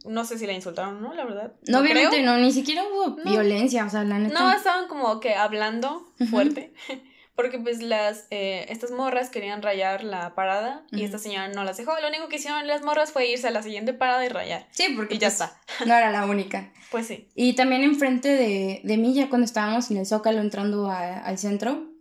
[0.05, 1.13] No sé si la insultaron, ¿no?
[1.15, 1.53] La verdad.
[1.67, 4.39] No, obviamente no, ni siquiera hubo violencia, o sea, la neta.
[4.39, 6.73] No, estaban como que hablando fuerte.
[7.35, 11.77] Porque pues las, eh, estas morras querían rayar la parada y esta señora no las
[11.77, 11.93] dejó.
[12.01, 14.67] Lo único que hicieron las morras fue irse a la siguiente parada y rayar.
[14.71, 15.61] Sí, porque y ya pues, está.
[15.85, 16.73] No era la única.
[16.91, 17.29] Pues sí.
[17.35, 21.96] Y también enfrente de, de mí, ya cuando estábamos en el Zócalo entrando al centro,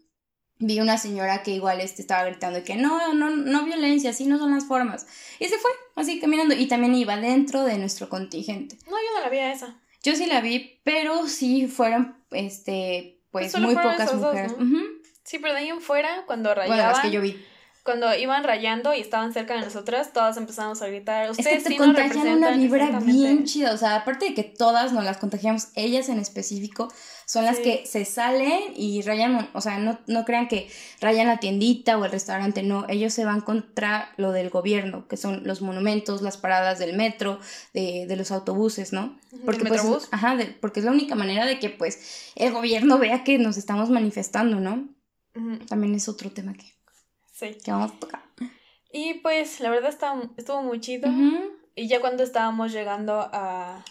[0.59, 4.37] vi una señora que igual este, estaba gritando que no, no, no violencia, así no
[4.37, 5.07] son las formas.
[5.39, 6.53] Y se fue, así caminando.
[6.55, 8.77] Y también iba dentro de nuestro contingente.
[8.85, 9.79] No, yo no la vi a esa.
[10.03, 14.53] Yo sí la vi, pero sí fueron, este, pues, pues muy pocas mujeres.
[15.23, 16.77] Sí, pero de ahí en fuera, cuando rayaban...
[16.77, 17.35] Bueno, las que yo vi
[17.85, 21.29] cuando iban rayando y estaban cerca de nosotras, todas empezamos a gritar.
[21.29, 23.73] Ustedes es que te contagian una vibra bien chida.
[23.73, 26.91] O sea, aparte de que todas nos las contagiamos, ellas en específico
[27.25, 29.49] son las que se salen y rayan.
[29.53, 30.69] O sea, no, no crean que
[31.01, 32.63] rayan la tiendita o el restaurante.
[32.63, 36.95] No, ellos se van contra lo del gobierno, que son los monumentos, las paradas del
[36.95, 37.39] metro,
[37.73, 39.17] de, de los autobuses, ¿no?
[39.43, 43.38] Porque, pues, ajá, porque es la única manera de que pues el gobierno vea que
[43.38, 44.88] nos estamos manifestando, ¿no?
[45.67, 46.75] También es otro tema que
[47.35, 47.57] Sí.
[47.63, 48.23] Que vamos a tocar.
[48.91, 49.93] Y pues la verdad
[50.38, 51.09] estuvo muy chido.
[51.75, 53.83] Y ya cuando estábamos llegando a,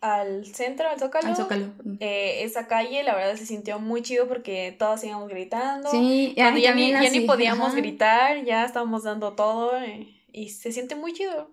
[0.00, 1.72] al centro, al Zócalo, al Zócalo.
[2.00, 5.90] Eh, esa calle la verdad se sintió muy chido porque todos íbamos gritando.
[5.90, 10.72] Sí, ya, ya, ni, ya ni, podíamos gritar, ya estábamos dando todo eh, y, se
[10.72, 11.50] siente muy chido.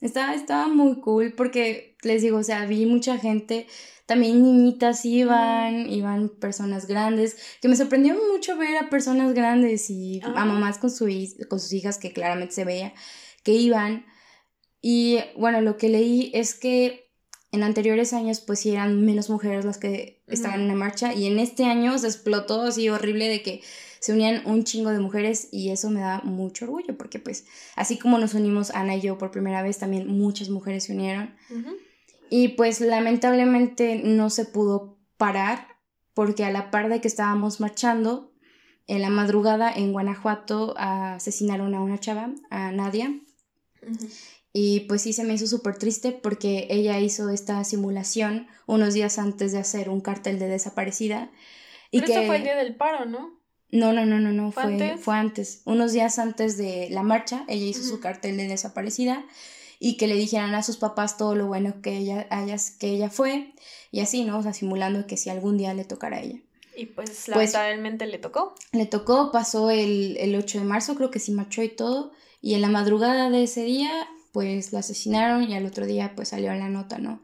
[0.00, 3.66] estaba, estaba muy cool porque les digo, o sea, vi mucha gente
[4.06, 10.20] también niñitas iban, iban personas grandes, que me sorprendió mucho ver a personas grandes y
[10.22, 11.06] a mamás con, su,
[11.48, 12.92] con sus hijas que claramente se veía
[13.42, 14.04] que iban.
[14.80, 17.11] Y bueno, lo que leí es que
[17.52, 21.26] en anteriores años pues sí eran menos mujeres las que estaban en la marcha y
[21.26, 23.62] en este año se explotó así horrible de que
[24.00, 27.44] se unían un chingo de mujeres y eso me da mucho orgullo porque pues
[27.76, 31.36] así como nos unimos Ana y yo por primera vez también muchas mujeres se unieron.
[32.28, 35.68] Y pues lamentablemente no se pudo parar
[36.14, 38.32] porque a la par de que estábamos marchando,
[38.86, 43.14] en la madrugada en Guanajuato asesinaron a una chava, a Nadia.
[44.52, 49.18] Y pues sí se me hizo súper triste porque ella hizo esta simulación unos días
[49.18, 51.30] antes de hacer un cartel de desaparecida.
[51.90, 52.26] Y Pero que...
[52.26, 53.40] fue el día del paro, ¿no?
[53.70, 55.00] No, no, no, no, no, fue, antes?
[55.00, 55.62] fue antes.
[55.64, 59.24] Unos días antes de la marcha, ella hizo su cartel de desaparecida
[59.78, 62.28] y que le dijeran a sus papás todo lo bueno que ella,
[62.78, 63.54] que ella fue
[63.90, 64.38] y así, ¿no?
[64.38, 66.38] O sea, simulando que si algún día le tocara a ella.
[66.76, 68.54] Y pues, pues lamentablemente le tocó.
[68.72, 72.12] Le tocó, pasó el, el 8 de marzo, creo que sí marchó y todo,
[72.42, 73.90] y en la madrugada de ese día,
[74.32, 77.22] pues la asesinaron y al otro día pues salió la nota, ¿no?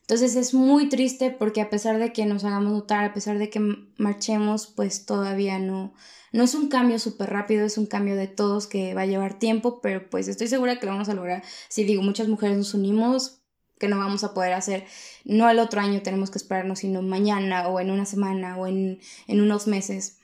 [0.00, 3.50] Entonces es muy triste porque a pesar de que nos hagamos notar, a pesar de
[3.50, 3.60] que
[3.98, 5.92] marchemos, pues todavía no,
[6.32, 9.38] no es un cambio súper rápido, es un cambio de todos que va a llevar
[9.38, 11.42] tiempo, pero pues estoy segura que lo vamos a lograr.
[11.68, 13.42] Si digo, muchas mujeres nos unimos,
[13.78, 14.86] que no vamos a poder hacer,
[15.26, 19.00] no el otro año tenemos que esperarnos, sino mañana o en una semana o en,
[19.26, 20.16] en unos meses.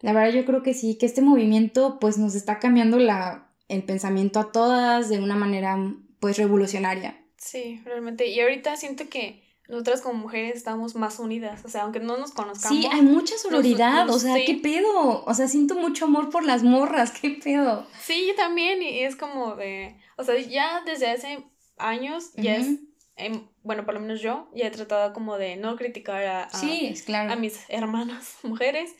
[0.00, 3.84] La verdad yo creo que sí, que este movimiento pues nos está cambiando la, el
[3.84, 5.78] pensamiento a todas de una manera
[6.18, 7.16] pues revolucionaria.
[7.36, 8.26] Sí, realmente.
[8.26, 12.32] Y ahorita siento que nosotras como mujeres estamos más unidas, o sea, aunque no nos
[12.32, 12.76] conozcamos.
[12.76, 15.24] Sí, hay mucha sororidad, o sea, ¿qué pedo?
[15.24, 17.86] O sea, siento mucho amor por las morras, ¿qué pedo?
[18.02, 21.44] Sí, yo también, y es como de, o sea, ya desde hace
[21.78, 22.66] años, ya es,
[23.14, 26.50] em, bueno, por lo menos yo, ya he tratado como de no criticar a, a,
[26.50, 27.32] sí, es claro.
[27.32, 28.90] a mis hermanas mujeres,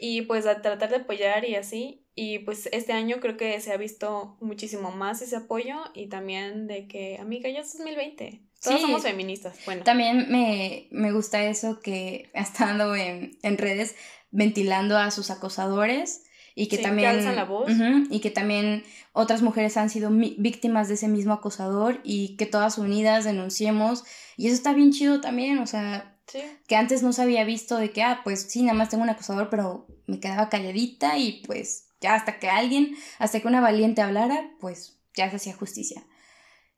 [0.00, 3.72] y pues a tratar de apoyar y así, y pues este año creo que se
[3.72, 8.40] ha visto muchísimo más ese apoyo y también de que, amiga, ya es 2020.
[8.62, 9.58] Todos somos feministas.
[9.66, 9.82] Bueno.
[9.82, 13.94] También me, me gusta eso que ha estado en, en, redes
[14.30, 16.24] ventilando a sus acosadores
[16.54, 17.70] y que también la voz.
[18.10, 22.78] y que también otras mujeres han sido víctimas de ese mismo acosador y que todas
[22.78, 24.04] unidas denunciemos
[24.36, 26.16] y eso está bien chido también, o sea,
[26.66, 29.10] que antes no se había visto de que ah, pues sí, nada más tengo un
[29.10, 34.02] acosador, pero me quedaba calladita y pues ya hasta que alguien, hasta que una valiente
[34.02, 36.04] hablara, pues ya se hacía justicia.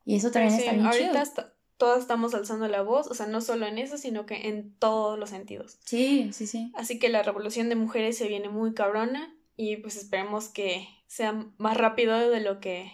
[0.04, 3.66] Y eso también está bien ahorita todas estamos alzando la voz, o sea, no solo
[3.66, 5.78] en eso, sino que en todos los sentidos.
[5.84, 6.72] Sí, sí, sí.
[6.74, 11.32] Así que la revolución de mujeres se viene muy cabrona y pues esperemos que sea
[11.58, 12.90] más rápido de lo que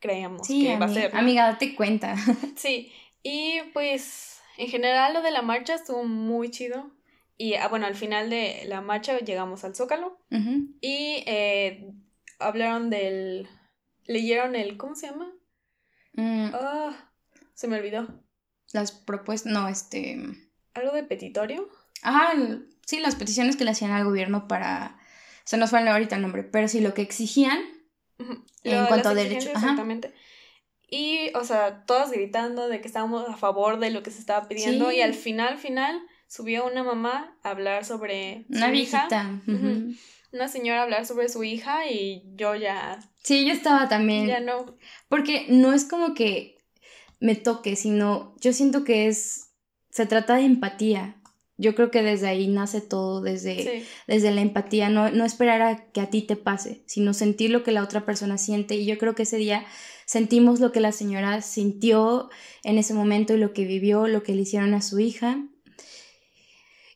[0.00, 1.14] creíamos que va a ser.
[1.14, 2.16] Amiga, date cuenta.
[2.56, 2.92] sí,
[3.22, 6.90] y pues en general lo de la marcha estuvo muy chido.
[7.40, 10.18] Y ah, bueno, al final de la marcha llegamos al Zócalo
[10.82, 11.90] y eh,
[12.38, 13.48] hablaron del...
[14.04, 14.76] leyeron el...
[14.76, 15.32] ¿Cómo se llama?
[16.12, 16.50] Mm.
[16.52, 17.10] Ah,
[17.54, 18.22] se me olvidó.
[18.74, 20.20] Las propuestas, no, este...
[20.74, 21.70] ¿Algo de petitorio?
[22.02, 22.34] Ajá,
[22.84, 24.98] sí, las peticiones que le hacían al gobierno para...
[25.44, 27.58] Se nos fue ahorita el nombre, pero sí lo que exigían
[28.64, 29.52] en cuanto a derechos.
[29.54, 30.12] Exactamente.
[30.90, 34.46] Y, o sea, todas gritando de que estábamos a favor de lo que se estaba
[34.46, 39.42] pidiendo y al final, final subió una mamá a hablar sobre una su viejita.
[40.32, 43.00] Una señora a hablar sobre su hija y yo ya.
[43.24, 44.28] Sí, yo estaba también.
[44.28, 44.76] Ya no.
[45.08, 46.56] Porque no es como que
[47.18, 49.48] me toque, sino yo siento que es.
[49.90, 51.16] Se trata de empatía.
[51.56, 55.90] Yo creo que desde ahí nace todo, desde, desde la empatía, no, no esperar a
[55.90, 58.76] que a ti te pase, sino sentir lo que la otra persona siente.
[58.76, 59.66] Y yo creo que ese día
[60.06, 62.30] sentimos lo que la señora sintió
[62.62, 65.44] en ese momento y lo que vivió, lo que le hicieron a su hija.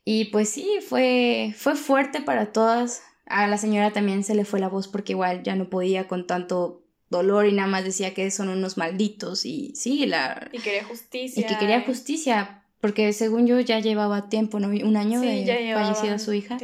[0.04, 3.02] Y pues sí, fue, fue fuerte para todas.
[3.26, 6.26] A la señora también se le fue la voz porque igual ya no podía con
[6.26, 10.48] tanto dolor y nada más decía que son unos malditos y sí, la...
[10.52, 11.40] Y quería justicia.
[11.40, 14.68] Y que quería justicia, porque según yo ya llevaba tiempo, ¿no?
[14.68, 16.58] Un año de fallecido su hija.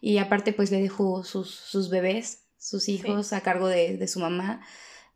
[0.00, 4.20] Y aparte pues le dejó sus, sus bebés, sus hijos a cargo de, de su
[4.20, 4.62] mamá,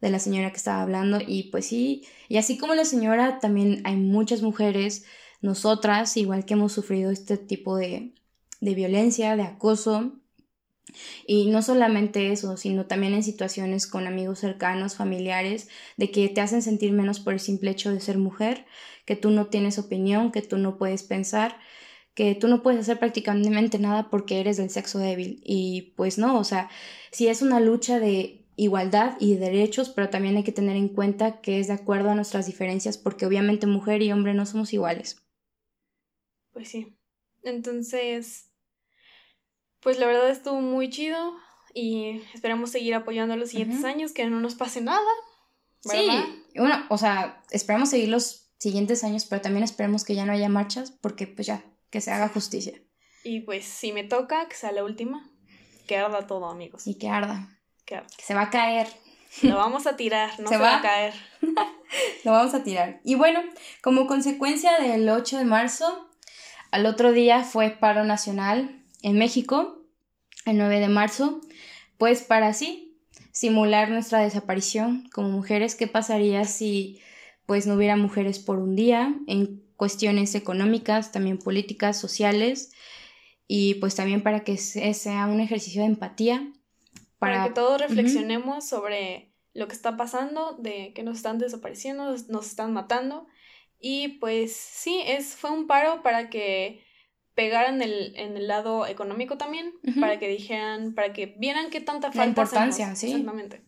[0.03, 1.19] de la señora que estaba hablando.
[1.27, 5.05] Y pues sí, y así como la señora, también hay muchas mujeres
[5.41, 8.15] nosotras, igual que hemos sufrido este tipo de,
[8.61, 10.13] de violencia, de acoso,
[11.27, 16.41] y no solamente eso, sino también en situaciones con amigos cercanos, familiares, de que te
[16.41, 18.67] hacen sentir menos por el simple hecho de ser mujer,
[19.05, 21.57] que tú no tienes opinión, que tú no puedes pensar,
[22.15, 25.41] que tú no puedes hacer prácticamente nada porque eres del sexo débil.
[25.45, 26.69] Y pues no, o sea,
[27.13, 31.41] si es una lucha de igualdad y derechos, pero también hay que tener en cuenta
[31.41, 35.23] que es de acuerdo a nuestras diferencias, porque obviamente mujer y hombre no somos iguales.
[36.53, 36.97] Pues sí.
[37.43, 38.51] Entonces,
[39.81, 41.37] pues la verdad estuvo muy chido
[41.75, 45.01] y esperamos seguir apoyando los siguientes años, que no nos pase nada.
[45.81, 46.09] Sí,
[46.57, 50.49] bueno, o sea, esperamos seguir los siguientes años, pero también esperemos que ya no haya
[50.49, 52.81] marchas, porque pues ya, que se haga justicia.
[53.25, 55.31] Y pues si me toca, que sea la última,
[55.87, 56.87] que arda todo, amigos.
[56.87, 57.59] Y que arda.
[57.87, 58.07] Que, arda.
[58.17, 58.89] que se va a caer.
[59.43, 60.79] Lo vamos a tirar, no se, va?
[60.79, 61.15] a caer.
[62.25, 63.01] Lo vamos a tirar.
[63.05, 63.41] Y bueno,
[63.83, 66.10] como consecuencia del 8 de marzo,
[66.71, 69.85] al otro día fue paro nacional en México,
[70.47, 71.41] el 9 de marzo,
[71.99, 72.99] pues para sí,
[73.33, 77.01] simular nuestra desaparición como mujeres, qué pasaría si
[77.47, 82.73] pues no hubiera mujeres por un día en cuestiones económicas, también políticas, sociales
[83.49, 86.53] y pues también para que sea un ejercicio de empatía.
[87.19, 92.47] Para, que todos reflexionemos sobre lo que está pasando, de que nos están desapareciendo, nos
[92.47, 93.27] están matando.
[93.81, 96.85] Y pues sí, es, fue un paro para que
[97.35, 102.09] pegaran el, en el lado económico también, para que dijeran, para que vieran qué tanta
[102.09, 102.21] falta.
[102.21, 103.07] La importancia, sí.
[103.07, 103.63] Exactamente.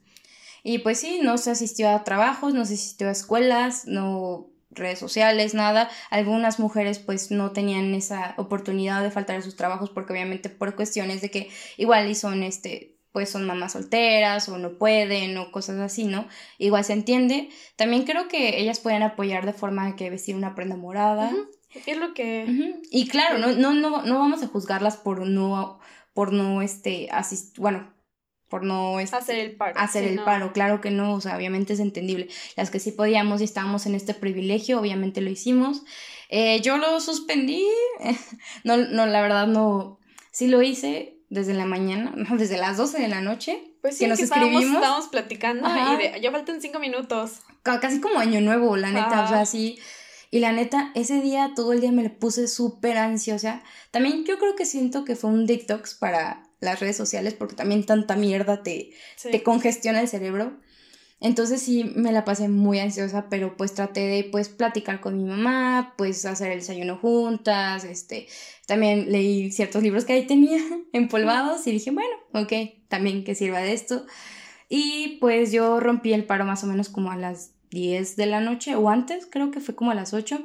[0.63, 4.99] Y pues sí, no se asistió a trabajos, no se asistió a escuelas, no redes
[4.99, 5.91] sociales, nada.
[6.11, 10.77] Algunas mujeres pues no tenían esa oportunidad de faltar a sus trabajos porque obviamente por
[10.77, 15.53] cuestiones de que igual y son este pues son mamás solteras o no pueden o
[15.53, 16.27] cosas así, ¿no?
[16.59, 17.51] Igual se entiende.
[17.77, 21.31] También creo que ellas pueden apoyar de forma que vestir una prenda morada.
[21.87, 22.81] Es lo que...
[22.91, 25.79] Y claro, no, no, no, no vamos a juzgarlas por no,
[26.15, 27.93] por no, este, asistir, bueno,
[28.49, 29.79] por no hacer el paro.
[29.79, 32.29] Hacer el paro, claro que no, o sea, obviamente es entendible.
[32.57, 35.85] Las que sí podíamos y estábamos en este privilegio, obviamente lo hicimos.
[36.29, 37.67] Eh, yo lo suspendí,
[38.65, 39.99] no, no, la verdad no,
[40.31, 43.59] sí lo hice desde la mañana, no, desde las 12 de la noche.
[43.81, 44.65] Pues sí, que nos escribimos.
[44.65, 47.41] Estábamos platicando y de, ya faltan cinco minutos.
[47.63, 49.79] Casi como año nuevo, la neta, o sea, sí.
[50.31, 53.63] Y la neta, ese día, todo el día me le puse súper ansiosa.
[53.91, 57.85] También yo creo que siento que fue un detox para las redes sociales porque también
[57.85, 60.59] tanta mierda te, te congestiona el cerebro.
[61.23, 65.25] Entonces sí me la pasé muy ansiosa, pero pues traté de pues platicar con mi
[65.25, 68.27] mamá, pues hacer el desayuno juntas, este,
[68.67, 70.61] también leí ciertos libros que ahí tenía
[70.93, 72.53] empolvados y dije, bueno, ok,
[72.89, 74.05] también que sirva de esto.
[74.69, 78.41] Y pues yo rompí el paro más o menos como a las 10 de la
[78.41, 80.45] noche o antes, creo que fue como a las 8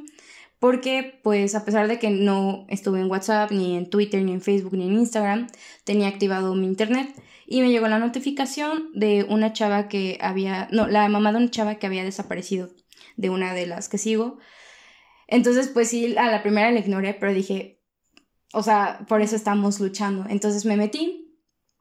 [0.59, 4.41] porque pues a pesar de que no estuve en WhatsApp, ni en Twitter, ni en
[4.41, 5.47] Facebook, ni en Instagram,
[5.84, 7.13] tenía activado mi internet
[7.50, 11.50] y me llegó la notificación de una chava que había, no, la mamá de una
[11.50, 12.70] chava que había desaparecido,
[13.16, 14.38] de una de las que sigo.
[15.28, 17.82] Entonces pues sí, a la primera la ignoré, pero dije,
[18.54, 20.26] o sea, por eso estamos luchando.
[20.30, 21.39] Entonces me metí,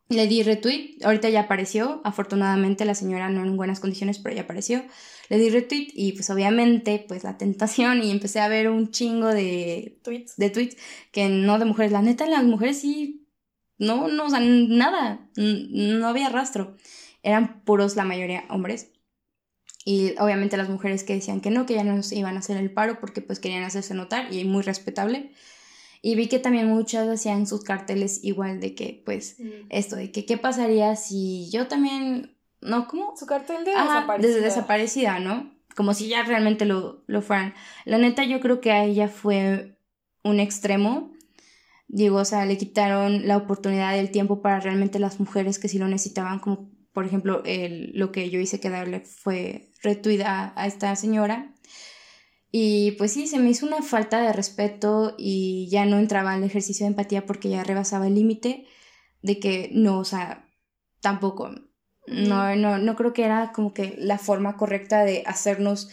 [0.08, 4.42] le di retweet, ahorita ya apareció, afortunadamente la señora no en buenas condiciones, pero ya
[4.42, 4.84] apareció.
[5.28, 9.26] Le di retweet y pues obviamente pues la tentación y empecé a ver un chingo
[9.26, 10.76] de tweets, de tweets
[11.10, 11.90] que no de mujeres.
[11.90, 13.25] La neta, las mujeres sí,
[13.78, 16.76] no, no, o sea, nada, no había rastro.
[17.22, 18.92] Eran puros la mayoría hombres.
[19.84, 22.72] Y obviamente las mujeres que decían que no, que ya no iban a hacer el
[22.72, 25.32] paro porque pues querían hacerse notar y muy respetable.
[26.02, 29.66] Y vi que también muchas hacían sus carteles igual de que, pues, mm.
[29.70, 32.86] esto, de que qué pasaría si yo también, ¿no?
[32.88, 33.16] ¿Cómo?
[33.16, 34.34] Su cartel de desaparecida.
[34.34, 35.52] De desaparecida, ¿no?
[35.74, 37.54] Como si ya realmente lo, lo fueran.
[37.84, 39.78] La neta, yo creo que a ella fue
[40.22, 41.12] un extremo.
[41.88, 45.78] Digo, o sea, le quitaron la oportunidad del tiempo para realmente las mujeres que sí
[45.78, 50.66] lo necesitaban, como por ejemplo el, lo que yo hice que darle fue retweet a
[50.66, 51.56] esta señora
[52.58, 56.42] y pues sí, se me hizo una falta de respeto y ya no entraba al
[56.42, 58.64] ejercicio de empatía porque ya rebasaba el límite
[59.20, 60.48] de que no, o sea,
[61.02, 61.50] tampoco.
[62.06, 65.90] No, no, no creo que era como que la forma correcta de hacernos.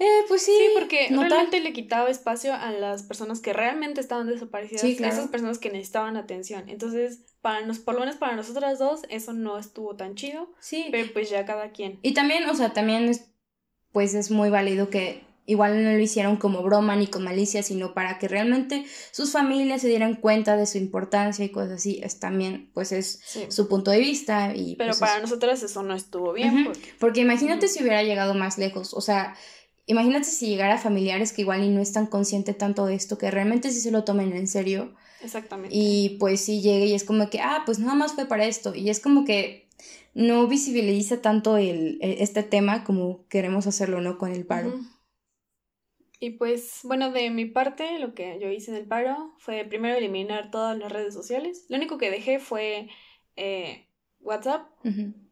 [0.00, 0.52] Eh, pues sí.
[0.52, 5.28] Sí, porque realmente le quitaba espacio a las personas que realmente estaban desaparecidas, a esas
[5.28, 6.70] personas que necesitaban atención.
[6.70, 10.50] Entonces, para nos, por lo menos para nosotras dos, eso no estuvo tan chido.
[10.58, 10.86] Sí.
[10.90, 11.98] Pero pues ya cada quien.
[12.00, 13.30] Y también, o sea, también es,
[13.92, 17.92] pues es muy válido que igual no lo hicieron como broma ni con malicia, sino
[17.92, 22.00] para que realmente sus familias se dieran cuenta de su importancia y cosas así.
[22.02, 24.54] Es también, pues es su punto de vista.
[24.54, 26.72] Y, Pero pues, para nosotras eso no estuvo bien.
[26.98, 27.20] porque...
[27.20, 29.34] imagínate si hubiera llegado más lejos, o sea,
[29.86, 33.30] imagínate si llegara a familiares que igual y no están conscientes tanto de esto, que
[33.30, 34.94] realmente sí se lo tomen en serio.
[35.22, 35.74] Exactamente.
[35.76, 38.74] Y pues sí llegue y es como que, ah, pues nada más fue para esto.
[38.74, 39.68] Y es como que
[40.14, 44.18] no visibiliza tanto el, e, este tema como queremos hacerlo, ¿no?
[44.18, 44.80] Con el paro.
[46.18, 49.96] Y pues, bueno, de mi parte, lo que yo hice en el paro fue primero
[49.96, 51.64] eliminar todas las redes sociales.
[51.68, 52.88] Lo único que dejé fue
[53.36, 53.86] eh,
[54.20, 54.68] WhatsApp,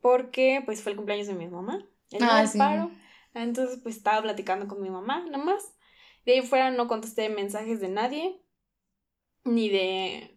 [0.01, 1.87] porque pues fue el cumpleaños de mi mamá.
[2.11, 2.91] El ah, paro.
[3.35, 5.63] Entonces, pues estaba platicando con mi mamá, nada más.
[6.25, 8.41] De ahí fuera no contesté mensajes de nadie,
[9.45, 10.35] ni de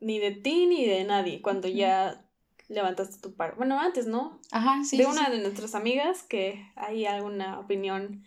[0.00, 2.24] ni de ti ni de nadie, cuando ya
[2.68, 3.56] levantaste tu paro.
[3.56, 4.40] Bueno, antes, ¿no?
[4.50, 4.96] Ajá, sí.
[4.98, 8.24] De una de nuestras amigas que hay alguna opinión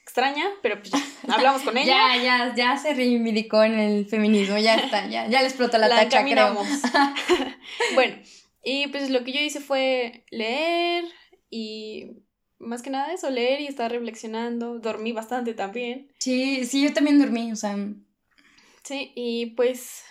[0.00, 2.16] extraña, pero pues ya, hablamos con ella.
[2.16, 5.88] ya, ya, ya se reivindicó en el feminismo, ya está, ya, ya le explotó la,
[5.88, 6.24] la tacha,
[7.94, 8.16] bueno,
[8.64, 11.04] y pues lo que yo hice fue leer
[11.48, 12.22] y
[12.60, 14.78] más que nada eso, leer y estar reflexionando.
[14.78, 16.12] Dormí bastante también.
[16.18, 17.76] Sí, sí, yo también dormí, o sea.
[18.84, 20.02] Sí, y pues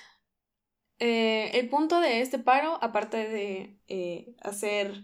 [0.99, 5.03] eh, el punto de este paro, aparte de eh, hacer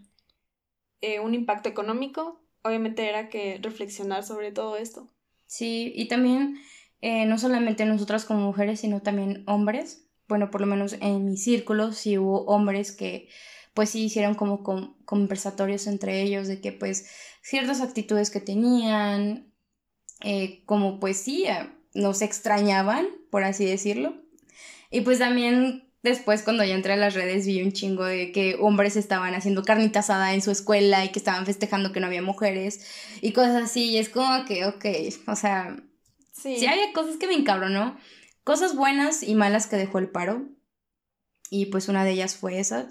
[1.01, 5.09] eh, un impacto económico, obviamente era que reflexionar sobre todo esto.
[5.45, 6.59] Sí, y también
[7.01, 10.09] eh, no solamente nosotras como mujeres, sino también hombres.
[10.27, 13.29] Bueno, por lo menos en mi círculo sí hubo hombres que
[13.75, 14.63] pues sí hicieron como
[15.05, 17.07] conversatorios entre ellos de que pues
[17.41, 19.53] ciertas actitudes que tenían,
[20.21, 21.45] eh, como pues sí,
[21.93, 24.15] nos extrañaban, por así decirlo.
[24.89, 28.55] Y pues también después cuando ya entré a las redes vi un chingo de que
[28.61, 32.21] hombres estaban haciendo carnita asada en su escuela y que estaban festejando que no había
[32.21, 32.87] mujeres
[33.21, 33.89] y cosas así.
[33.91, 34.85] Y es como que, ok,
[35.27, 35.75] o sea,
[36.31, 37.97] sí, sí había cosas que me encabronó.
[38.45, 40.47] Cosas buenas y malas que dejó el paro.
[41.49, 42.87] Y pues una de ellas fue esa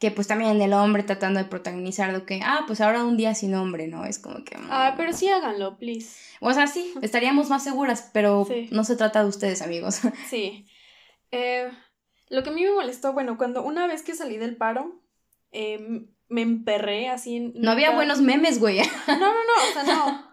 [0.00, 3.34] que pues también el hombre tratando de protagonizar de que, ah, pues ahora un día
[3.34, 4.06] sin hombre, ¿no?
[4.06, 4.56] Es como que...
[4.70, 6.16] Ah, pero sí háganlo, please.
[6.40, 10.00] O sea, sí, estaríamos más seguras, pero no se trata de ustedes, amigos.
[10.30, 10.66] Sí.
[11.32, 11.70] Eh,
[12.30, 15.02] lo que a mí me molestó, bueno, cuando una vez que salí del paro,
[15.52, 17.52] eh, me emperré así en...
[17.56, 18.78] No había buenos memes, güey.
[19.06, 20.30] No, no, no, o sea, no.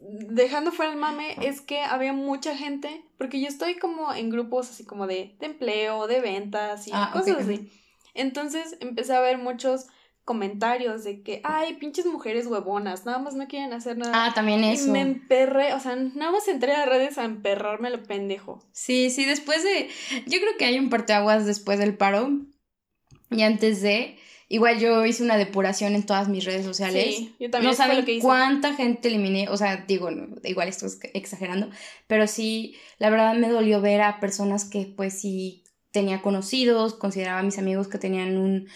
[0.00, 4.68] Dejando fuera el mame, es que había mucha gente, porque yo estoy como en grupos
[4.68, 7.70] así como de, de empleo, de ventas y ah, cosas así.
[8.16, 9.86] Entonces empecé a ver muchos
[10.26, 14.12] comentarios de que, ay, pinches mujeres huevonas, nada más no quieren hacer nada.
[14.12, 14.88] Ah, también eso.
[14.88, 18.60] Y me emperré, o sea, nada más entré a redes a emperrarme lo pendejo.
[18.72, 19.88] Sí, sí, después de,
[20.26, 22.32] yo creo que hay un parteaguas después del paro
[23.30, 27.04] y antes de, igual yo hice una depuración en todas mis redes sociales.
[27.04, 27.70] Sí, yo también.
[27.70, 30.10] No saben cuánta gente eliminé, o sea, digo,
[30.42, 31.70] igual estoy exagerando,
[32.08, 35.62] pero sí, la verdad me dolió ver a personas que pues sí
[35.96, 38.68] tenía conocidos, consideraba a mis amigos que tenían un,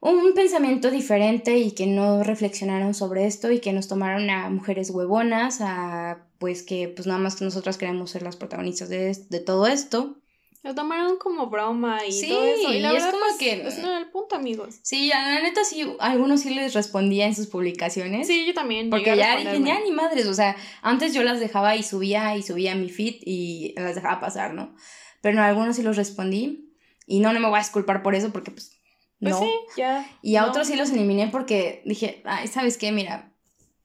[0.00, 4.88] un pensamiento diferente y que no reflexionaron sobre esto y que nos tomaron a mujeres
[4.88, 9.40] huevonas, a pues que pues nada más que nosotras queremos ser las protagonistas de, de
[9.40, 10.16] todo esto.
[10.62, 12.72] Lo tomaron como broma y todo eso.
[12.72, 13.66] Y, la es como pues, que.
[13.66, 14.76] Es no el punto, amigos.
[14.82, 18.26] Sí, la neta sí, algunos sí les respondía en sus publicaciones.
[18.26, 18.88] Sí, yo también.
[18.88, 20.26] Porque ya dije, ya ni madres.
[20.28, 24.20] O sea, antes yo las dejaba y subía y subía mi feed y las dejaba
[24.20, 24.74] pasar, ¿no?
[25.22, 26.68] Pero a algunos sí los respondí.
[27.06, 28.78] Y no, no me voy a disculpar por eso porque pues,
[29.20, 29.40] pues no.
[29.40, 30.06] sí, ya.
[30.20, 32.92] Y a otros sí los eliminé porque dije, ay, ¿sabes qué?
[32.92, 33.32] Mira.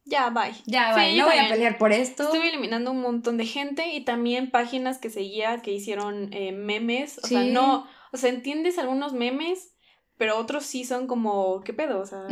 [0.04, 0.54] Ya, bye.
[0.66, 1.18] Ya, bye.
[1.18, 2.24] no voy a pelear por esto.
[2.24, 7.20] Estuve eliminando un montón de gente y también páginas que seguía que hicieron eh, memes.
[7.24, 9.74] O sea, no, o sea, entiendes algunos memes,
[10.18, 12.00] pero otros sí son como, ¿qué pedo?
[12.00, 12.28] O sea,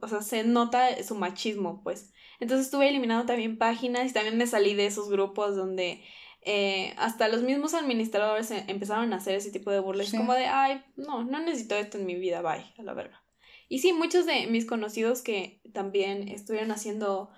[0.00, 2.12] o sea, se nota su machismo, pues.
[2.38, 6.02] Entonces estuve eliminando también páginas y también me salí de esos grupos donde
[6.48, 10.46] eh, hasta los mismos administradores e, empezaron a hacer ese tipo de burlas, como de,
[10.46, 13.20] ay, no, no necesito esto en mi vida, bye, a la verga.
[13.68, 17.30] Y sí, muchos de mis conocidos que también estuvieron haciendo,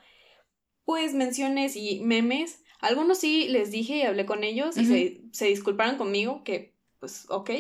[0.84, 5.46] pues, menciones y memes, algunos sí les dije y hablé con ellos y se, se,
[5.46, 7.50] disculparon conmigo, que, pues, ok,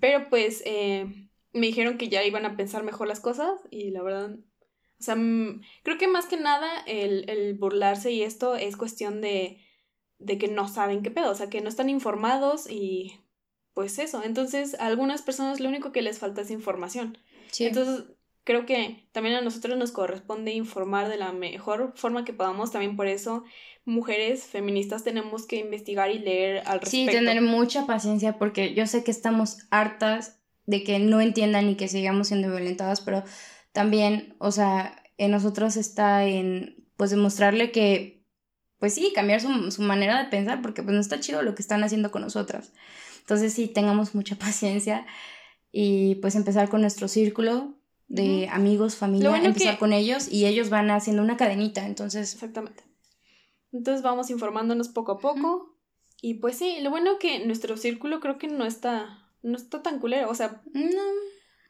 [0.00, 4.02] pero pues eh, me dijeron que ya iban a pensar mejor las cosas y la
[4.02, 4.34] verdad,
[4.98, 5.14] o sea,
[5.82, 9.60] creo que más que nada el, el burlarse y esto es cuestión de
[10.18, 13.20] de que no saben qué pedo, o sea, que no están informados y
[13.74, 14.22] pues eso.
[14.22, 17.18] Entonces, a algunas personas lo único que les falta es información.
[17.58, 18.04] Entonces,
[18.44, 22.72] creo que también a nosotros nos corresponde informar de la mejor forma que podamos.
[22.72, 23.44] También por eso,
[23.84, 27.12] mujeres feministas tenemos que investigar y leer al respecto.
[27.12, 31.76] Sí, tener mucha paciencia porque yo sé que estamos hartas de que no entiendan y
[31.76, 33.24] que sigamos siendo violentadas, pero
[33.72, 38.15] también, o sea, en nosotros está en, pues, demostrarle que
[38.78, 41.82] pues sí, cambiar su, manera de pensar, porque pues no está chido lo que están
[41.82, 42.72] haciendo con nosotras.
[43.20, 45.06] Entonces sí, tengamos mucha paciencia
[45.72, 47.74] y pues empezar con nuestro círculo
[48.08, 52.34] de amigos, familia, empezar con ellos y ellos van haciendo una cadenita, entonces...
[52.34, 52.84] Exactamente.
[53.72, 55.76] Entonces vamos informándonos poco a poco
[56.22, 59.98] y pues sí, lo bueno que nuestro círculo creo que no está, no está tan
[59.98, 60.62] culero, o sea...
[60.72, 61.02] No.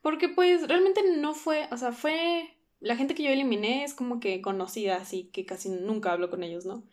[0.03, 4.21] Porque pues realmente no fue, o sea, fue la gente que yo eliminé es como
[4.21, 6.85] que conocida, así que casi nunca hablo con ellos, ¿no?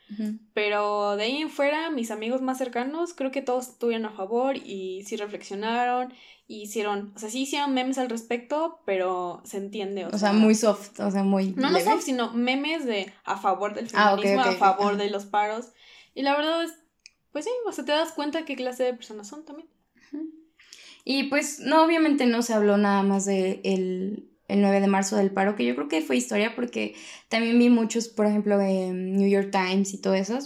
[0.53, 4.55] Pero de ahí en fuera, mis amigos más cercanos, creo que todos estuvieron a favor
[4.57, 6.13] y sí reflexionaron,
[6.47, 10.05] y hicieron, o sea, sí hicieron memes al respecto, pero se entiende.
[10.05, 11.51] O, sea, muy soft, o sea, muy...
[11.51, 15.25] No, no soft, sino memes de a favor del ah, feminismo, a favor de los
[15.25, 15.71] paros.
[16.13, 16.73] Y la verdad es,
[17.31, 19.69] pues sí, o sea, te das cuenta qué clase de personas son también.
[21.05, 25.15] Y pues, no, obviamente no se habló nada más de el el 9 de marzo
[25.15, 26.95] del paro, que yo creo que fue historia porque
[27.29, 30.37] también vi muchos, por ejemplo, en New York Times y todo eso,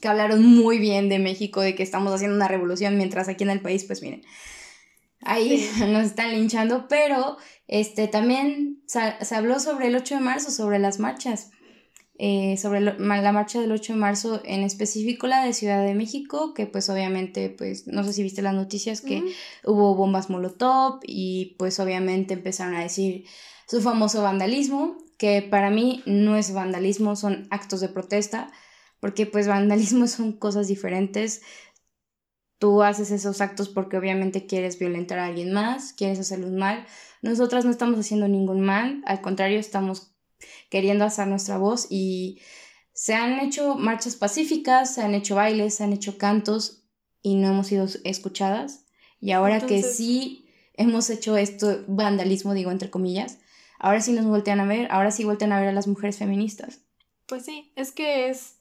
[0.00, 3.50] que hablaron muy bien de México, de que estamos haciendo una revolución, mientras aquí en
[3.50, 4.22] el país, pues miren,
[5.22, 7.36] ahí nos están linchando, pero
[7.66, 11.50] este, también se, habló sobre el 8 de marzo, sobre las marchas.
[12.22, 16.52] Eh, sobre la marcha del 8 de marzo, en específico la de Ciudad de México,
[16.52, 19.24] que pues obviamente, pues no sé si viste las noticias, que
[19.64, 23.24] hubo bombas Molotov y pues obviamente empezaron a decir
[23.66, 28.52] su famoso vandalismo, que para mí no es vandalismo, son actos de protesta,
[29.00, 31.40] porque pues vandalismo son cosas diferentes.
[32.58, 36.84] Tú haces esos actos porque obviamente quieres violentar a alguien más, quieres hacerle un mal.
[37.22, 40.10] Nosotras no estamos haciendo ningún mal, al contrario, estamos
[40.68, 42.40] queriendo hacer nuestra voz y
[42.92, 46.82] se han hecho marchas pacíficas, se han hecho bailes, se han hecho cantos
[47.22, 48.84] y no hemos sido escuchadas.
[49.20, 53.38] Y ahora que sí hemos hecho esto, vandalismo, digo entre comillas,
[53.78, 56.80] ahora sí nos voltean a ver, ahora sí voltean a ver a las mujeres feministas.
[57.26, 58.59] Pues sí, es que es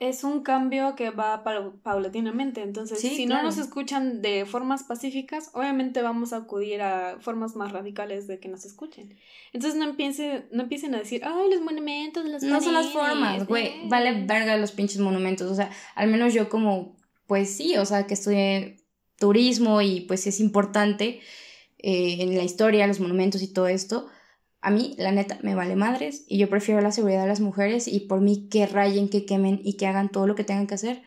[0.00, 1.42] es un cambio que va
[1.82, 2.62] paulatinamente.
[2.62, 7.72] Entonces, si no nos escuchan de formas pacíficas, obviamente vamos a acudir a formas más
[7.72, 9.16] radicales de que nos escuchen.
[9.52, 13.46] Entonces, no empiecen, no empiecen a decir, ay, los monumentos, las No son las formas,
[13.48, 13.88] güey.
[13.88, 15.50] Vale verga los pinches monumentos.
[15.50, 16.96] O sea, al menos yo como,
[17.26, 18.76] pues sí, o sea, que estudié
[19.18, 21.20] turismo y pues es importante
[21.78, 24.08] eh, en la historia, los monumentos y todo esto
[24.60, 27.86] a mí, la neta, me vale madres y yo prefiero la seguridad de las mujeres
[27.86, 30.74] y por mí que rayen, que quemen y que hagan todo lo que tengan que
[30.74, 31.02] hacer,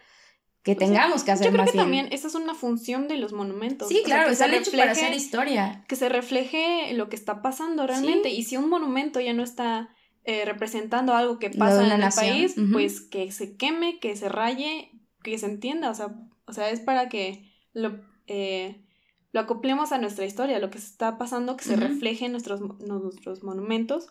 [0.64, 3.90] que tengamos que hacer Yo creo que también esa es una función de los monumentos.
[3.90, 5.84] Sí, claro, es el hecho para hacer historia.
[5.88, 9.90] Que se refleje lo que está pasando realmente y si un monumento ya no está
[10.24, 14.92] eh, representando algo que pasa en el país, pues que se queme, que se raye,
[15.24, 18.00] que se entienda, o sea, o sea es para que lo...
[18.28, 18.86] Eh,
[19.32, 23.44] lo acoplemos a nuestra historia, lo que está pasando, que se refleje en nuestros, nuestros
[23.44, 24.08] monumentos.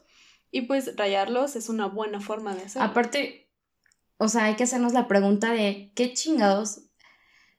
[0.51, 2.89] Y pues rayarlos es una buena forma de hacerlo.
[2.89, 3.51] Aparte,
[4.17, 6.87] o sea, hay que hacernos la pregunta de qué chingados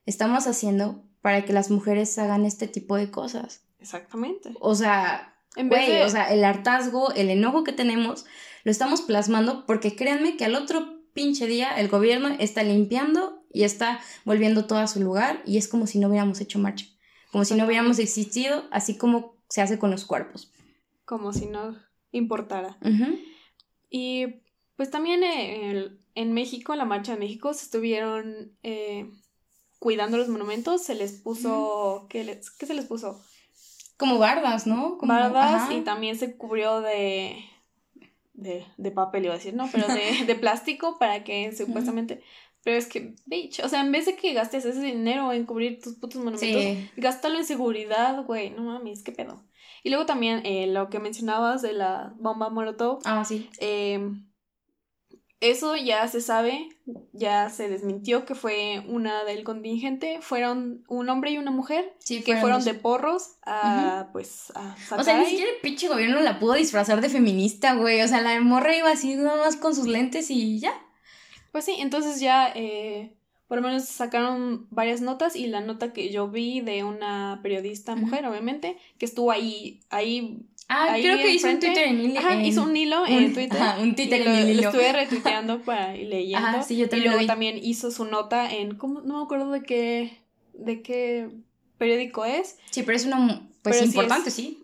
[0.06, 3.64] estamos haciendo para que las mujeres hagan este tipo de cosas.
[3.80, 4.54] Exactamente.
[4.60, 8.26] O sea, güey, o sea, el hartazgo, el enojo que tenemos,
[8.64, 13.64] lo estamos plasmando porque créanme que al otro pinche día el gobierno está limpiando y
[13.64, 16.86] está volviendo todo a su lugar y es como si no hubiéramos hecho marcha
[17.32, 20.52] como si no hubiéramos existido, así como se hace con los cuerpos.
[21.06, 21.78] Como si no
[22.12, 22.78] importara.
[23.90, 24.42] Y
[24.76, 29.10] pues también eh, en México, en la Marcha de México, se estuvieron eh,
[29.80, 33.22] cuidando los monumentos, se les puso, ¿qué, se les puso?
[33.98, 34.98] Como bardas, ¿no?
[34.98, 37.46] Como, bardas y también se cubrió de,
[38.34, 42.24] de, de papel, iba a decir, no, pero de, de plástico para que supuestamente
[42.64, 45.82] pero es que, bitch, o sea, en vez de que gastes ese dinero en cubrir
[45.82, 49.44] tus putos monumentos, gástalo en seguridad, güey, no mames, qué pedo.
[49.84, 53.00] Y luego también eh, lo que mencionabas de la bomba Molotov.
[53.04, 53.50] Ah, sí.
[53.60, 54.00] Eh,
[55.42, 56.70] eso ya se sabe,
[57.14, 62.22] ya se desmintió que fue una del contingente, fueron un hombre y una mujer sí,
[62.22, 66.38] que fueron de porros a, pues, a O sea, ni siquiera el pinche gobierno la
[66.38, 69.88] pudo disfrazar de feminista, güey, o sea, la morra iba así nada más con sus
[69.88, 70.74] lentes y ya.
[71.52, 73.14] Pues sí, entonces ya eh,
[73.48, 77.96] por lo menos sacaron varias notas y la nota que yo vi de una periodista
[77.96, 82.20] mujer, obviamente, que estuvo ahí, ahí Ah, creo que hizo un Twitter en hilo.
[82.22, 83.62] Ajá, hizo un hilo en Twitter.
[83.62, 84.62] Ajá, un Twitter en hilo.
[84.62, 86.48] Lo estuve retuiteando para y leyendo.
[86.48, 89.02] Ajá, sí, yo también y luego también hizo su nota en, ¿cómo?
[89.02, 90.22] no me acuerdo de qué,
[90.54, 91.30] de qué
[91.78, 92.58] periódico es.
[92.70, 94.64] Sí, pero es uno, pues importante, sí.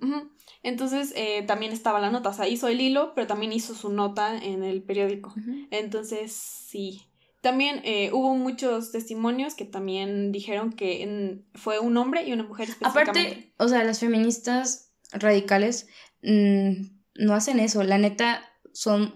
[0.67, 3.89] Entonces eh, también estaba la nota, o sea, hizo el hilo, pero también hizo su
[3.89, 5.33] nota en el periódico.
[5.71, 7.03] Entonces, sí.
[7.39, 12.67] También eh, hubo muchos testimonios que también dijeron que fue un hombre y una mujer
[12.81, 15.87] Aparte, o sea, las feministas radicales
[16.21, 16.71] mm,
[17.15, 17.81] no hacen eso.
[17.83, 18.43] La neta,
[18.73, 19.13] son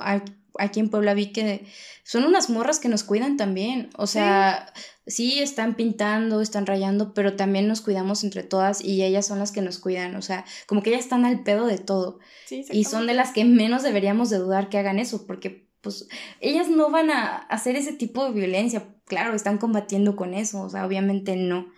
[0.59, 1.65] aquí en Puebla vi que
[2.03, 3.89] son unas morras que nos cuidan también.
[3.97, 4.73] O sea,
[5.07, 5.39] sí.
[5.39, 9.61] están pintando, están rayando, pero también nos cuidamos entre todas y ellas son las que
[9.61, 10.15] nos cuidan.
[10.15, 12.19] O sea, como que ellas están al pedo de todo.
[12.49, 16.07] y son de las que menos deberíamos de dudar que hagan eso, porque pues
[16.39, 18.95] ellas no van a hacer ese tipo de violencia.
[19.05, 21.71] Claro, están combatiendo con eso, o sea, obviamente no.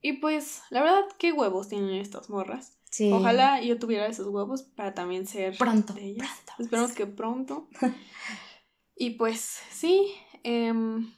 [0.00, 2.78] Y pues, la verdad, qué huevos tienen estas morras.
[3.12, 5.94] Ojalá yo tuviera esos huevos para también ser pronto.
[5.94, 6.28] De ellas.
[6.58, 7.68] Esperemos que pronto.
[8.96, 11.12] y pues sí, em,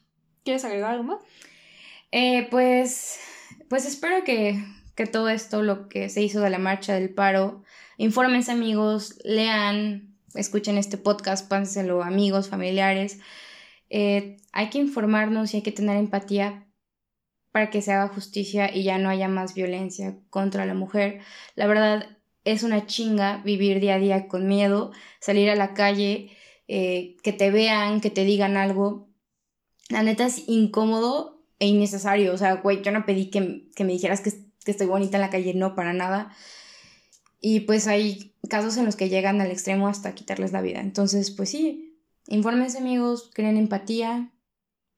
[0.44, 1.20] ¿quieres agregar algo más?
[2.12, 3.18] Eh, pues,
[3.68, 4.64] pues espero que,
[4.94, 7.62] que todo esto, lo que se hizo de la marcha del paro,
[7.98, 13.18] infórmense amigos, lean, escuchen este podcast, pásenselo amigos, familiares.
[13.90, 16.65] Eh, hay que informarnos y hay que tener empatía
[17.56, 21.20] para que se haga justicia y ya no haya más violencia contra la mujer.
[21.54, 22.06] La verdad
[22.44, 26.36] es una chinga vivir día a día con miedo, salir a la calle,
[26.68, 29.08] eh, que te vean, que te digan algo.
[29.88, 32.34] La neta es incómodo e innecesario.
[32.34, 34.32] O sea, güey, yo no pedí que, me dijeras que,
[34.62, 36.36] que estoy bonita en la calle, no, para nada.
[37.40, 40.80] Y pues hay casos en los que llegan al extremo hasta quitarles la vida.
[40.80, 41.96] Entonces, pues sí,
[42.26, 44.30] infórmense amigos, creen empatía.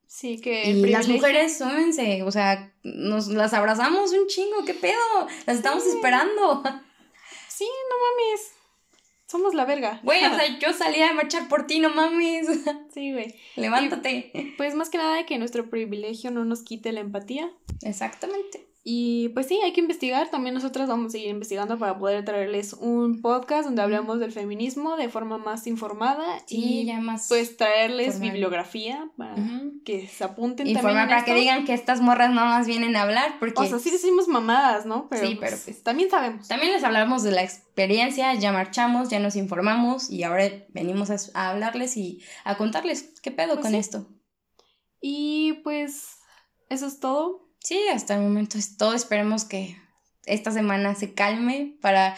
[0.08, 0.70] Sí, que...
[0.70, 4.96] Y las mujeres, súmense, o sea, nos las abrazamos un chingo, ¿qué pedo?
[5.46, 6.62] Las estamos esperando.
[7.48, 8.52] Sí, no mames.
[9.26, 9.98] Somos la verga.
[10.04, 12.46] Güey, o sea, yo salía a marchar por ti, no mames.
[12.94, 13.34] Sí, güey.
[13.56, 14.54] Levántate.
[14.56, 17.50] pues más que nada que nuestro privilegio no nos quite la empatía.
[17.82, 18.67] Exactamente.
[18.90, 20.30] Y pues sí, hay que investigar.
[20.30, 24.96] También nosotros vamos a seguir investigando para poder traerles un podcast donde hablamos del feminismo
[24.96, 29.34] de forma más informada y ya más pues traerles bibliografía para
[29.84, 31.08] que se apunten Informar también.
[31.10, 33.34] para que digan que estas morras no más vienen a hablar.
[33.38, 33.60] Porque...
[33.60, 35.06] O sea, sí decimos mamadas, ¿no?
[35.10, 36.48] Pero sí, pero pues, pues, también sabemos.
[36.48, 41.50] También les hablamos de la experiencia, ya marchamos, ya nos informamos y ahora venimos a,
[41.50, 44.08] hablarles y a contarles qué pedo pues con esto.
[45.02, 46.20] Y pues
[46.70, 48.94] eso es todo Sí, hasta el momento es todo.
[48.94, 49.76] Esperemos que
[50.24, 52.16] esta semana se calme para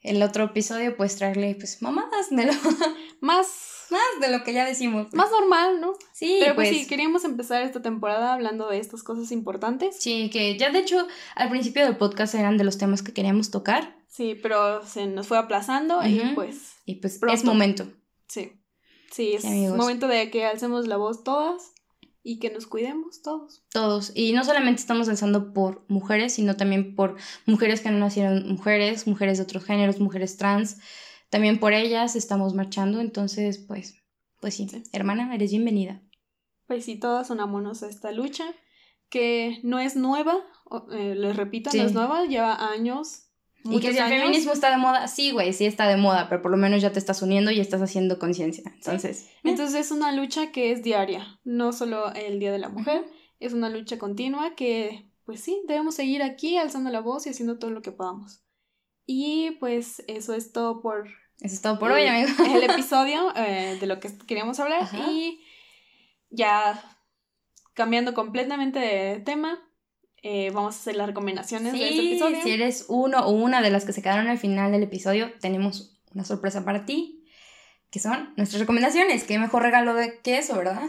[0.00, 2.52] el otro episodio, pues traerle pues mamadas de lo
[3.20, 3.48] más
[3.90, 5.12] más de lo que ya decimos.
[5.12, 5.94] Más normal, ¿no?
[6.12, 9.96] Sí, pero pues, pues sí, queríamos empezar esta temporada hablando de estas cosas importantes.
[9.98, 13.50] Sí, que ya de hecho al principio del podcast eran de los temas que queríamos
[13.50, 13.96] tocar.
[14.08, 17.86] Sí, pero se nos fue aplazando y pues y pues es momento.
[18.28, 18.52] Sí.
[19.10, 21.73] Sí, es momento de que alcemos la voz todas
[22.26, 23.62] y que nos cuidemos todos.
[23.70, 24.10] Todos.
[24.14, 29.06] Y no solamente estamos alzando por mujeres, sino también por mujeres que no nacieron mujeres,
[29.06, 30.78] mujeres de otros géneros, mujeres trans.
[31.28, 33.00] También por ellas estamos marchando.
[33.00, 34.02] Entonces, pues,
[34.40, 36.00] pues sí, hermana, eres bienvenida.
[36.66, 38.46] Pues sí, todas unámonos a esta lucha,
[39.10, 40.38] que no es nueva,
[40.92, 43.23] eh, les repito, no es nueva, lleva años
[43.64, 46.42] y que si el feminismo está de moda, sí, güey, sí está de moda, pero
[46.42, 48.62] por lo menos ya te estás uniendo y estás haciendo conciencia.
[48.74, 49.22] Entonces.
[49.22, 49.30] Eh.
[49.44, 53.04] Entonces es una lucha que es diaria, no solo el Día de la Mujer,
[53.40, 57.58] es una lucha continua que, pues sí, debemos seguir aquí alzando la voz y haciendo
[57.58, 58.42] todo lo que podamos.
[59.06, 61.08] Y pues eso es todo por.
[61.40, 62.30] Eso es todo por hoy, amigo.
[62.54, 64.88] El episodio eh, de lo que queríamos hablar.
[65.10, 65.40] Y
[66.30, 66.82] ya
[67.74, 69.60] cambiando completamente de tema,
[70.26, 72.38] eh, vamos a hacer las recomendaciones de este episodio.
[72.42, 75.94] Si eres uno o una de las que se quedaron al final del episodio, tenemos
[76.14, 77.22] una sorpresa para ti,
[77.90, 79.24] que son nuestras recomendaciones.
[79.24, 80.80] Qué mejor regalo de que eso, ¿verdad?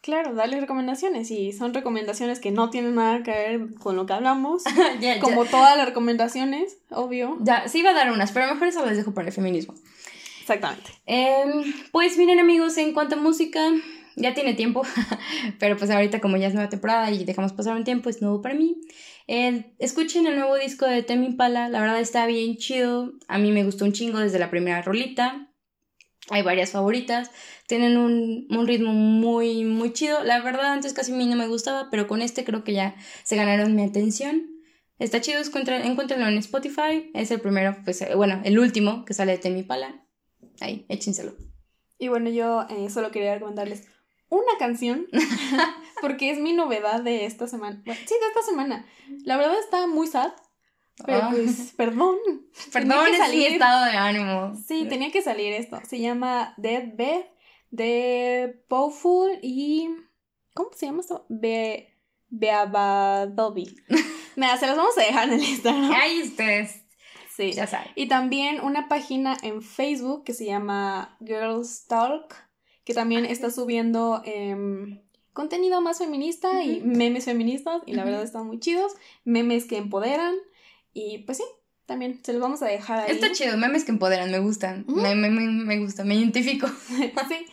[0.00, 4.14] Claro, darles recomendaciones y son recomendaciones que no tienen nada que ver con lo que
[4.14, 4.64] hablamos,
[5.20, 7.36] como todas las recomendaciones, obvio.
[7.40, 9.74] Ya, sí iba a dar unas, pero mejor eso les dejo para el feminismo.
[10.40, 10.90] Exactamente.
[11.04, 13.60] Em, pues miren amigos, en cuanto a música,
[14.16, 14.82] ya tiene tiempo,
[15.58, 18.40] pero pues ahorita como ya es nueva temporada y dejamos pasar un tiempo, es nuevo
[18.42, 18.76] para mí.
[19.78, 23.64] escuchen el nuevo disco de Temi Impala, la verdad está bien chido, a mí me
[23.64, 25.50] gustó un chingo desde la primera rolita,
[26.30, 27.30] hay varias favoritas,
[27.66, 31.88] tienen un, ritmo muy, muy chido, la verdad antes casi a mí no me gustaba,
[31.90, 32.94] pero con este creo que ya
[33.24, 34.50] se ganaron mi atención.
[34.98, 39.32] Está chido, encuéntrenlo en Spotify, es el primero, pues eh, bueno, el último que sale
[39.32, 40.06] de Temi Impala,
[40.60, 41.34] ahí, échenselo.
[41.98, 43.88] Y bueno, yo eh, solo quería recomendarles
[44.28, 45.06] una canción,
[46.00, 47.82] porque es mi novedad de esta semana.
[47.84, 48.86] sí, de esta semana.
[49.24, 50.32] La verdad está muy sad.
[51.04, 51.28] Pero ah.
[51.32, 52.16] pues, perdón.
[52.72, 54.54] Perdón, es mi estado de ánimo.
[54.66, 55.80] Sí, tenía que salir esto.
[55.88, 57.24] Se llama Dead Bed
[57.70, 59.88] de Powerful y.
[60.54, 61.26] ¿Cómo se llama esto?
[61.28, 61.90] Be.
[62.28, 63.76] Beabadobi.
[64.36, 65.92] Mira, se los vamos a dejar en el Instagram.
[65.92, 66.82] Ahí ustedes.
[67.36, 67.52] Sí.
[67.52, 67.90] Ya saben.
[67.96, 72.43] Y también una página en Facebook que se llama Girls Talk
[72.84, 75.00] que también está subiendo em,
[75.32, 78.92] contenido más feminista y memes feministas y la verdad están muy chidos,
[79.24, 80.34] memes que empoderan
[80.92, 81.44] y pues sí,
[81.86, 83.10] también se los vamos a dejar ahí.
[83.10, 86.68] Está chido, memes que empoderan, me gustan, me, me, me, gusta, me identifico.
[86.88, 87.46] sí.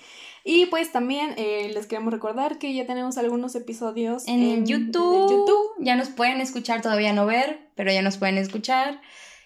[0.43, 5.29] Y pues también eh, les queremos recordar que ya tenemos algunos episodios en, YouTube.
[5.29, 5.75] YouTube.
[5.79, 9.01] Ya nos pueden escuchar, todavía no ver, pero ya nos pueden escuchar.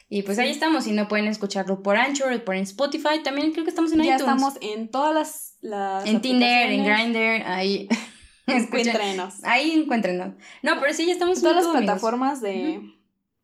[0.08, 3.72] Y pues ahí estamos, y no pueden escucharlo por Anchor, por Spotify, también creo que
[3.72, 7.90] estamos en ya estamos en todas las, En Tinder, en Grindr, ahí...
[8.48, 9.44] Encuéntrenos.
[9.44, 10.36] Ahí encuéntrenos.
[10.62, 12.80] No, pero sí, ya estamos en todas las plataformas de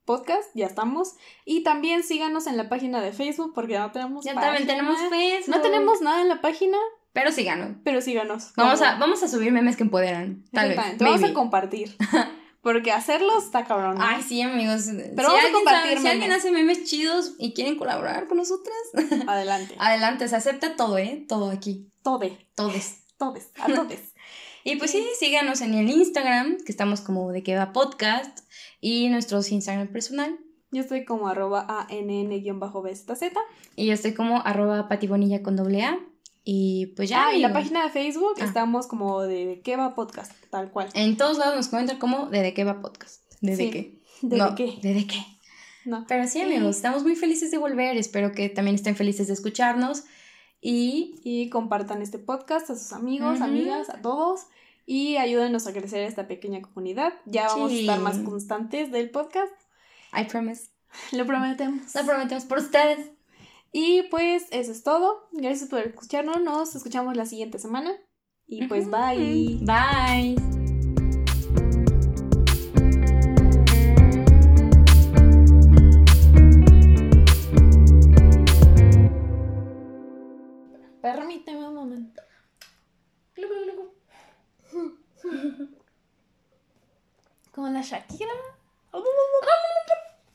[0.06, 1.16] podcast, ya estamos.
[1.44, 5.00] Y también síganos en la página de Facebook, porque ya no tenemos Ya también tenemos
[5.10, 5.56] Facebook.
[5.56, 6.78] No tenemos nada en la página.
[7.14, 7.78] Pero síganos.
[7.84, 8.54] Pero síganos.
[8.56, 10.46] Vamos a, vamos a subir memes que empoderan.
[10.52, 10.98] Tal vez.
[11.00, 11.98] Vamos a compartir.
[12.62, 13.98] Porque hacerlo está cabrón.
[14.00, 14.86] Ay, sí, amigos.
[15.16, 18.76] Pero si alguien compartir Si alguien hace memes chidos y quieren colaborar con nosotras,
[19.28, 19.76] adelante.
[19.80, 21.26] adelante, se acepta todo, ¿eh?
[21.28, 21.92] Todo aquí.
[22.04, 22.38] Tode.
[22.56, 23.04] Todes.
[23.18, 23.50] Todes.
[23.60, 24.14] A todes.
[24.64, 28.40] y pues sí, síganos en el Instagram, que estamos como de que va podcast,
[28.80, 30.40] y nuestros Instagram personal.
[30.72, 33.34] Yo estoy como arroba ann-bzz.
[33.76, 36.00] Y yo estoy como arroba patibonilla con doble A.
[36.44, 37.28] Y pues ya.
[37.28, 38.46] Ah, y la página de Facebook ah.
[38.46, 40.90] estamos como de, de qué va podcast, tal cual.
[40.94, 43.22] En todos lados nos comentan como de de qué va podcast.
[43.42, 44.02] ¿De, qué?
[44.22, 44.80] ¿De, de qué?
[44.82, 45.20] ¿De de qué?
[45.86, 46.06] No.
[46.08, 47.98] Pero sí, amigos, estamos muy felices de volver.
[47.98, 50.04] Espero que también estén felices de escucharnos.
[50.64, 54.42] Y, y compartan este podcast a sus amigos, amigas, a todos.
[54.86, 57.14] Y ayúdenos a crecer esta pequeña comunidad.
[57.26, 59.54] Ya vamos a estar más constantes del podcast.
[60.14, 60.70] I promise.
[61.12, 61.96] Lo prometemos.
[61.96, 63.12] Lo prometemos por ustedes.
[63.72, 65.28] Y pues eso es todo.
[65.32, 66.42] Gracias por escucharnos.
[66.42, 67.94] Nos escuchamos la siguiente semana.
[68.46, 69.60] Y pues bye.
[69.62, 70.36] Bye.
[81.02, 82.22] Permíteme un momento.
[87.54, 88.34] Como la Shakira.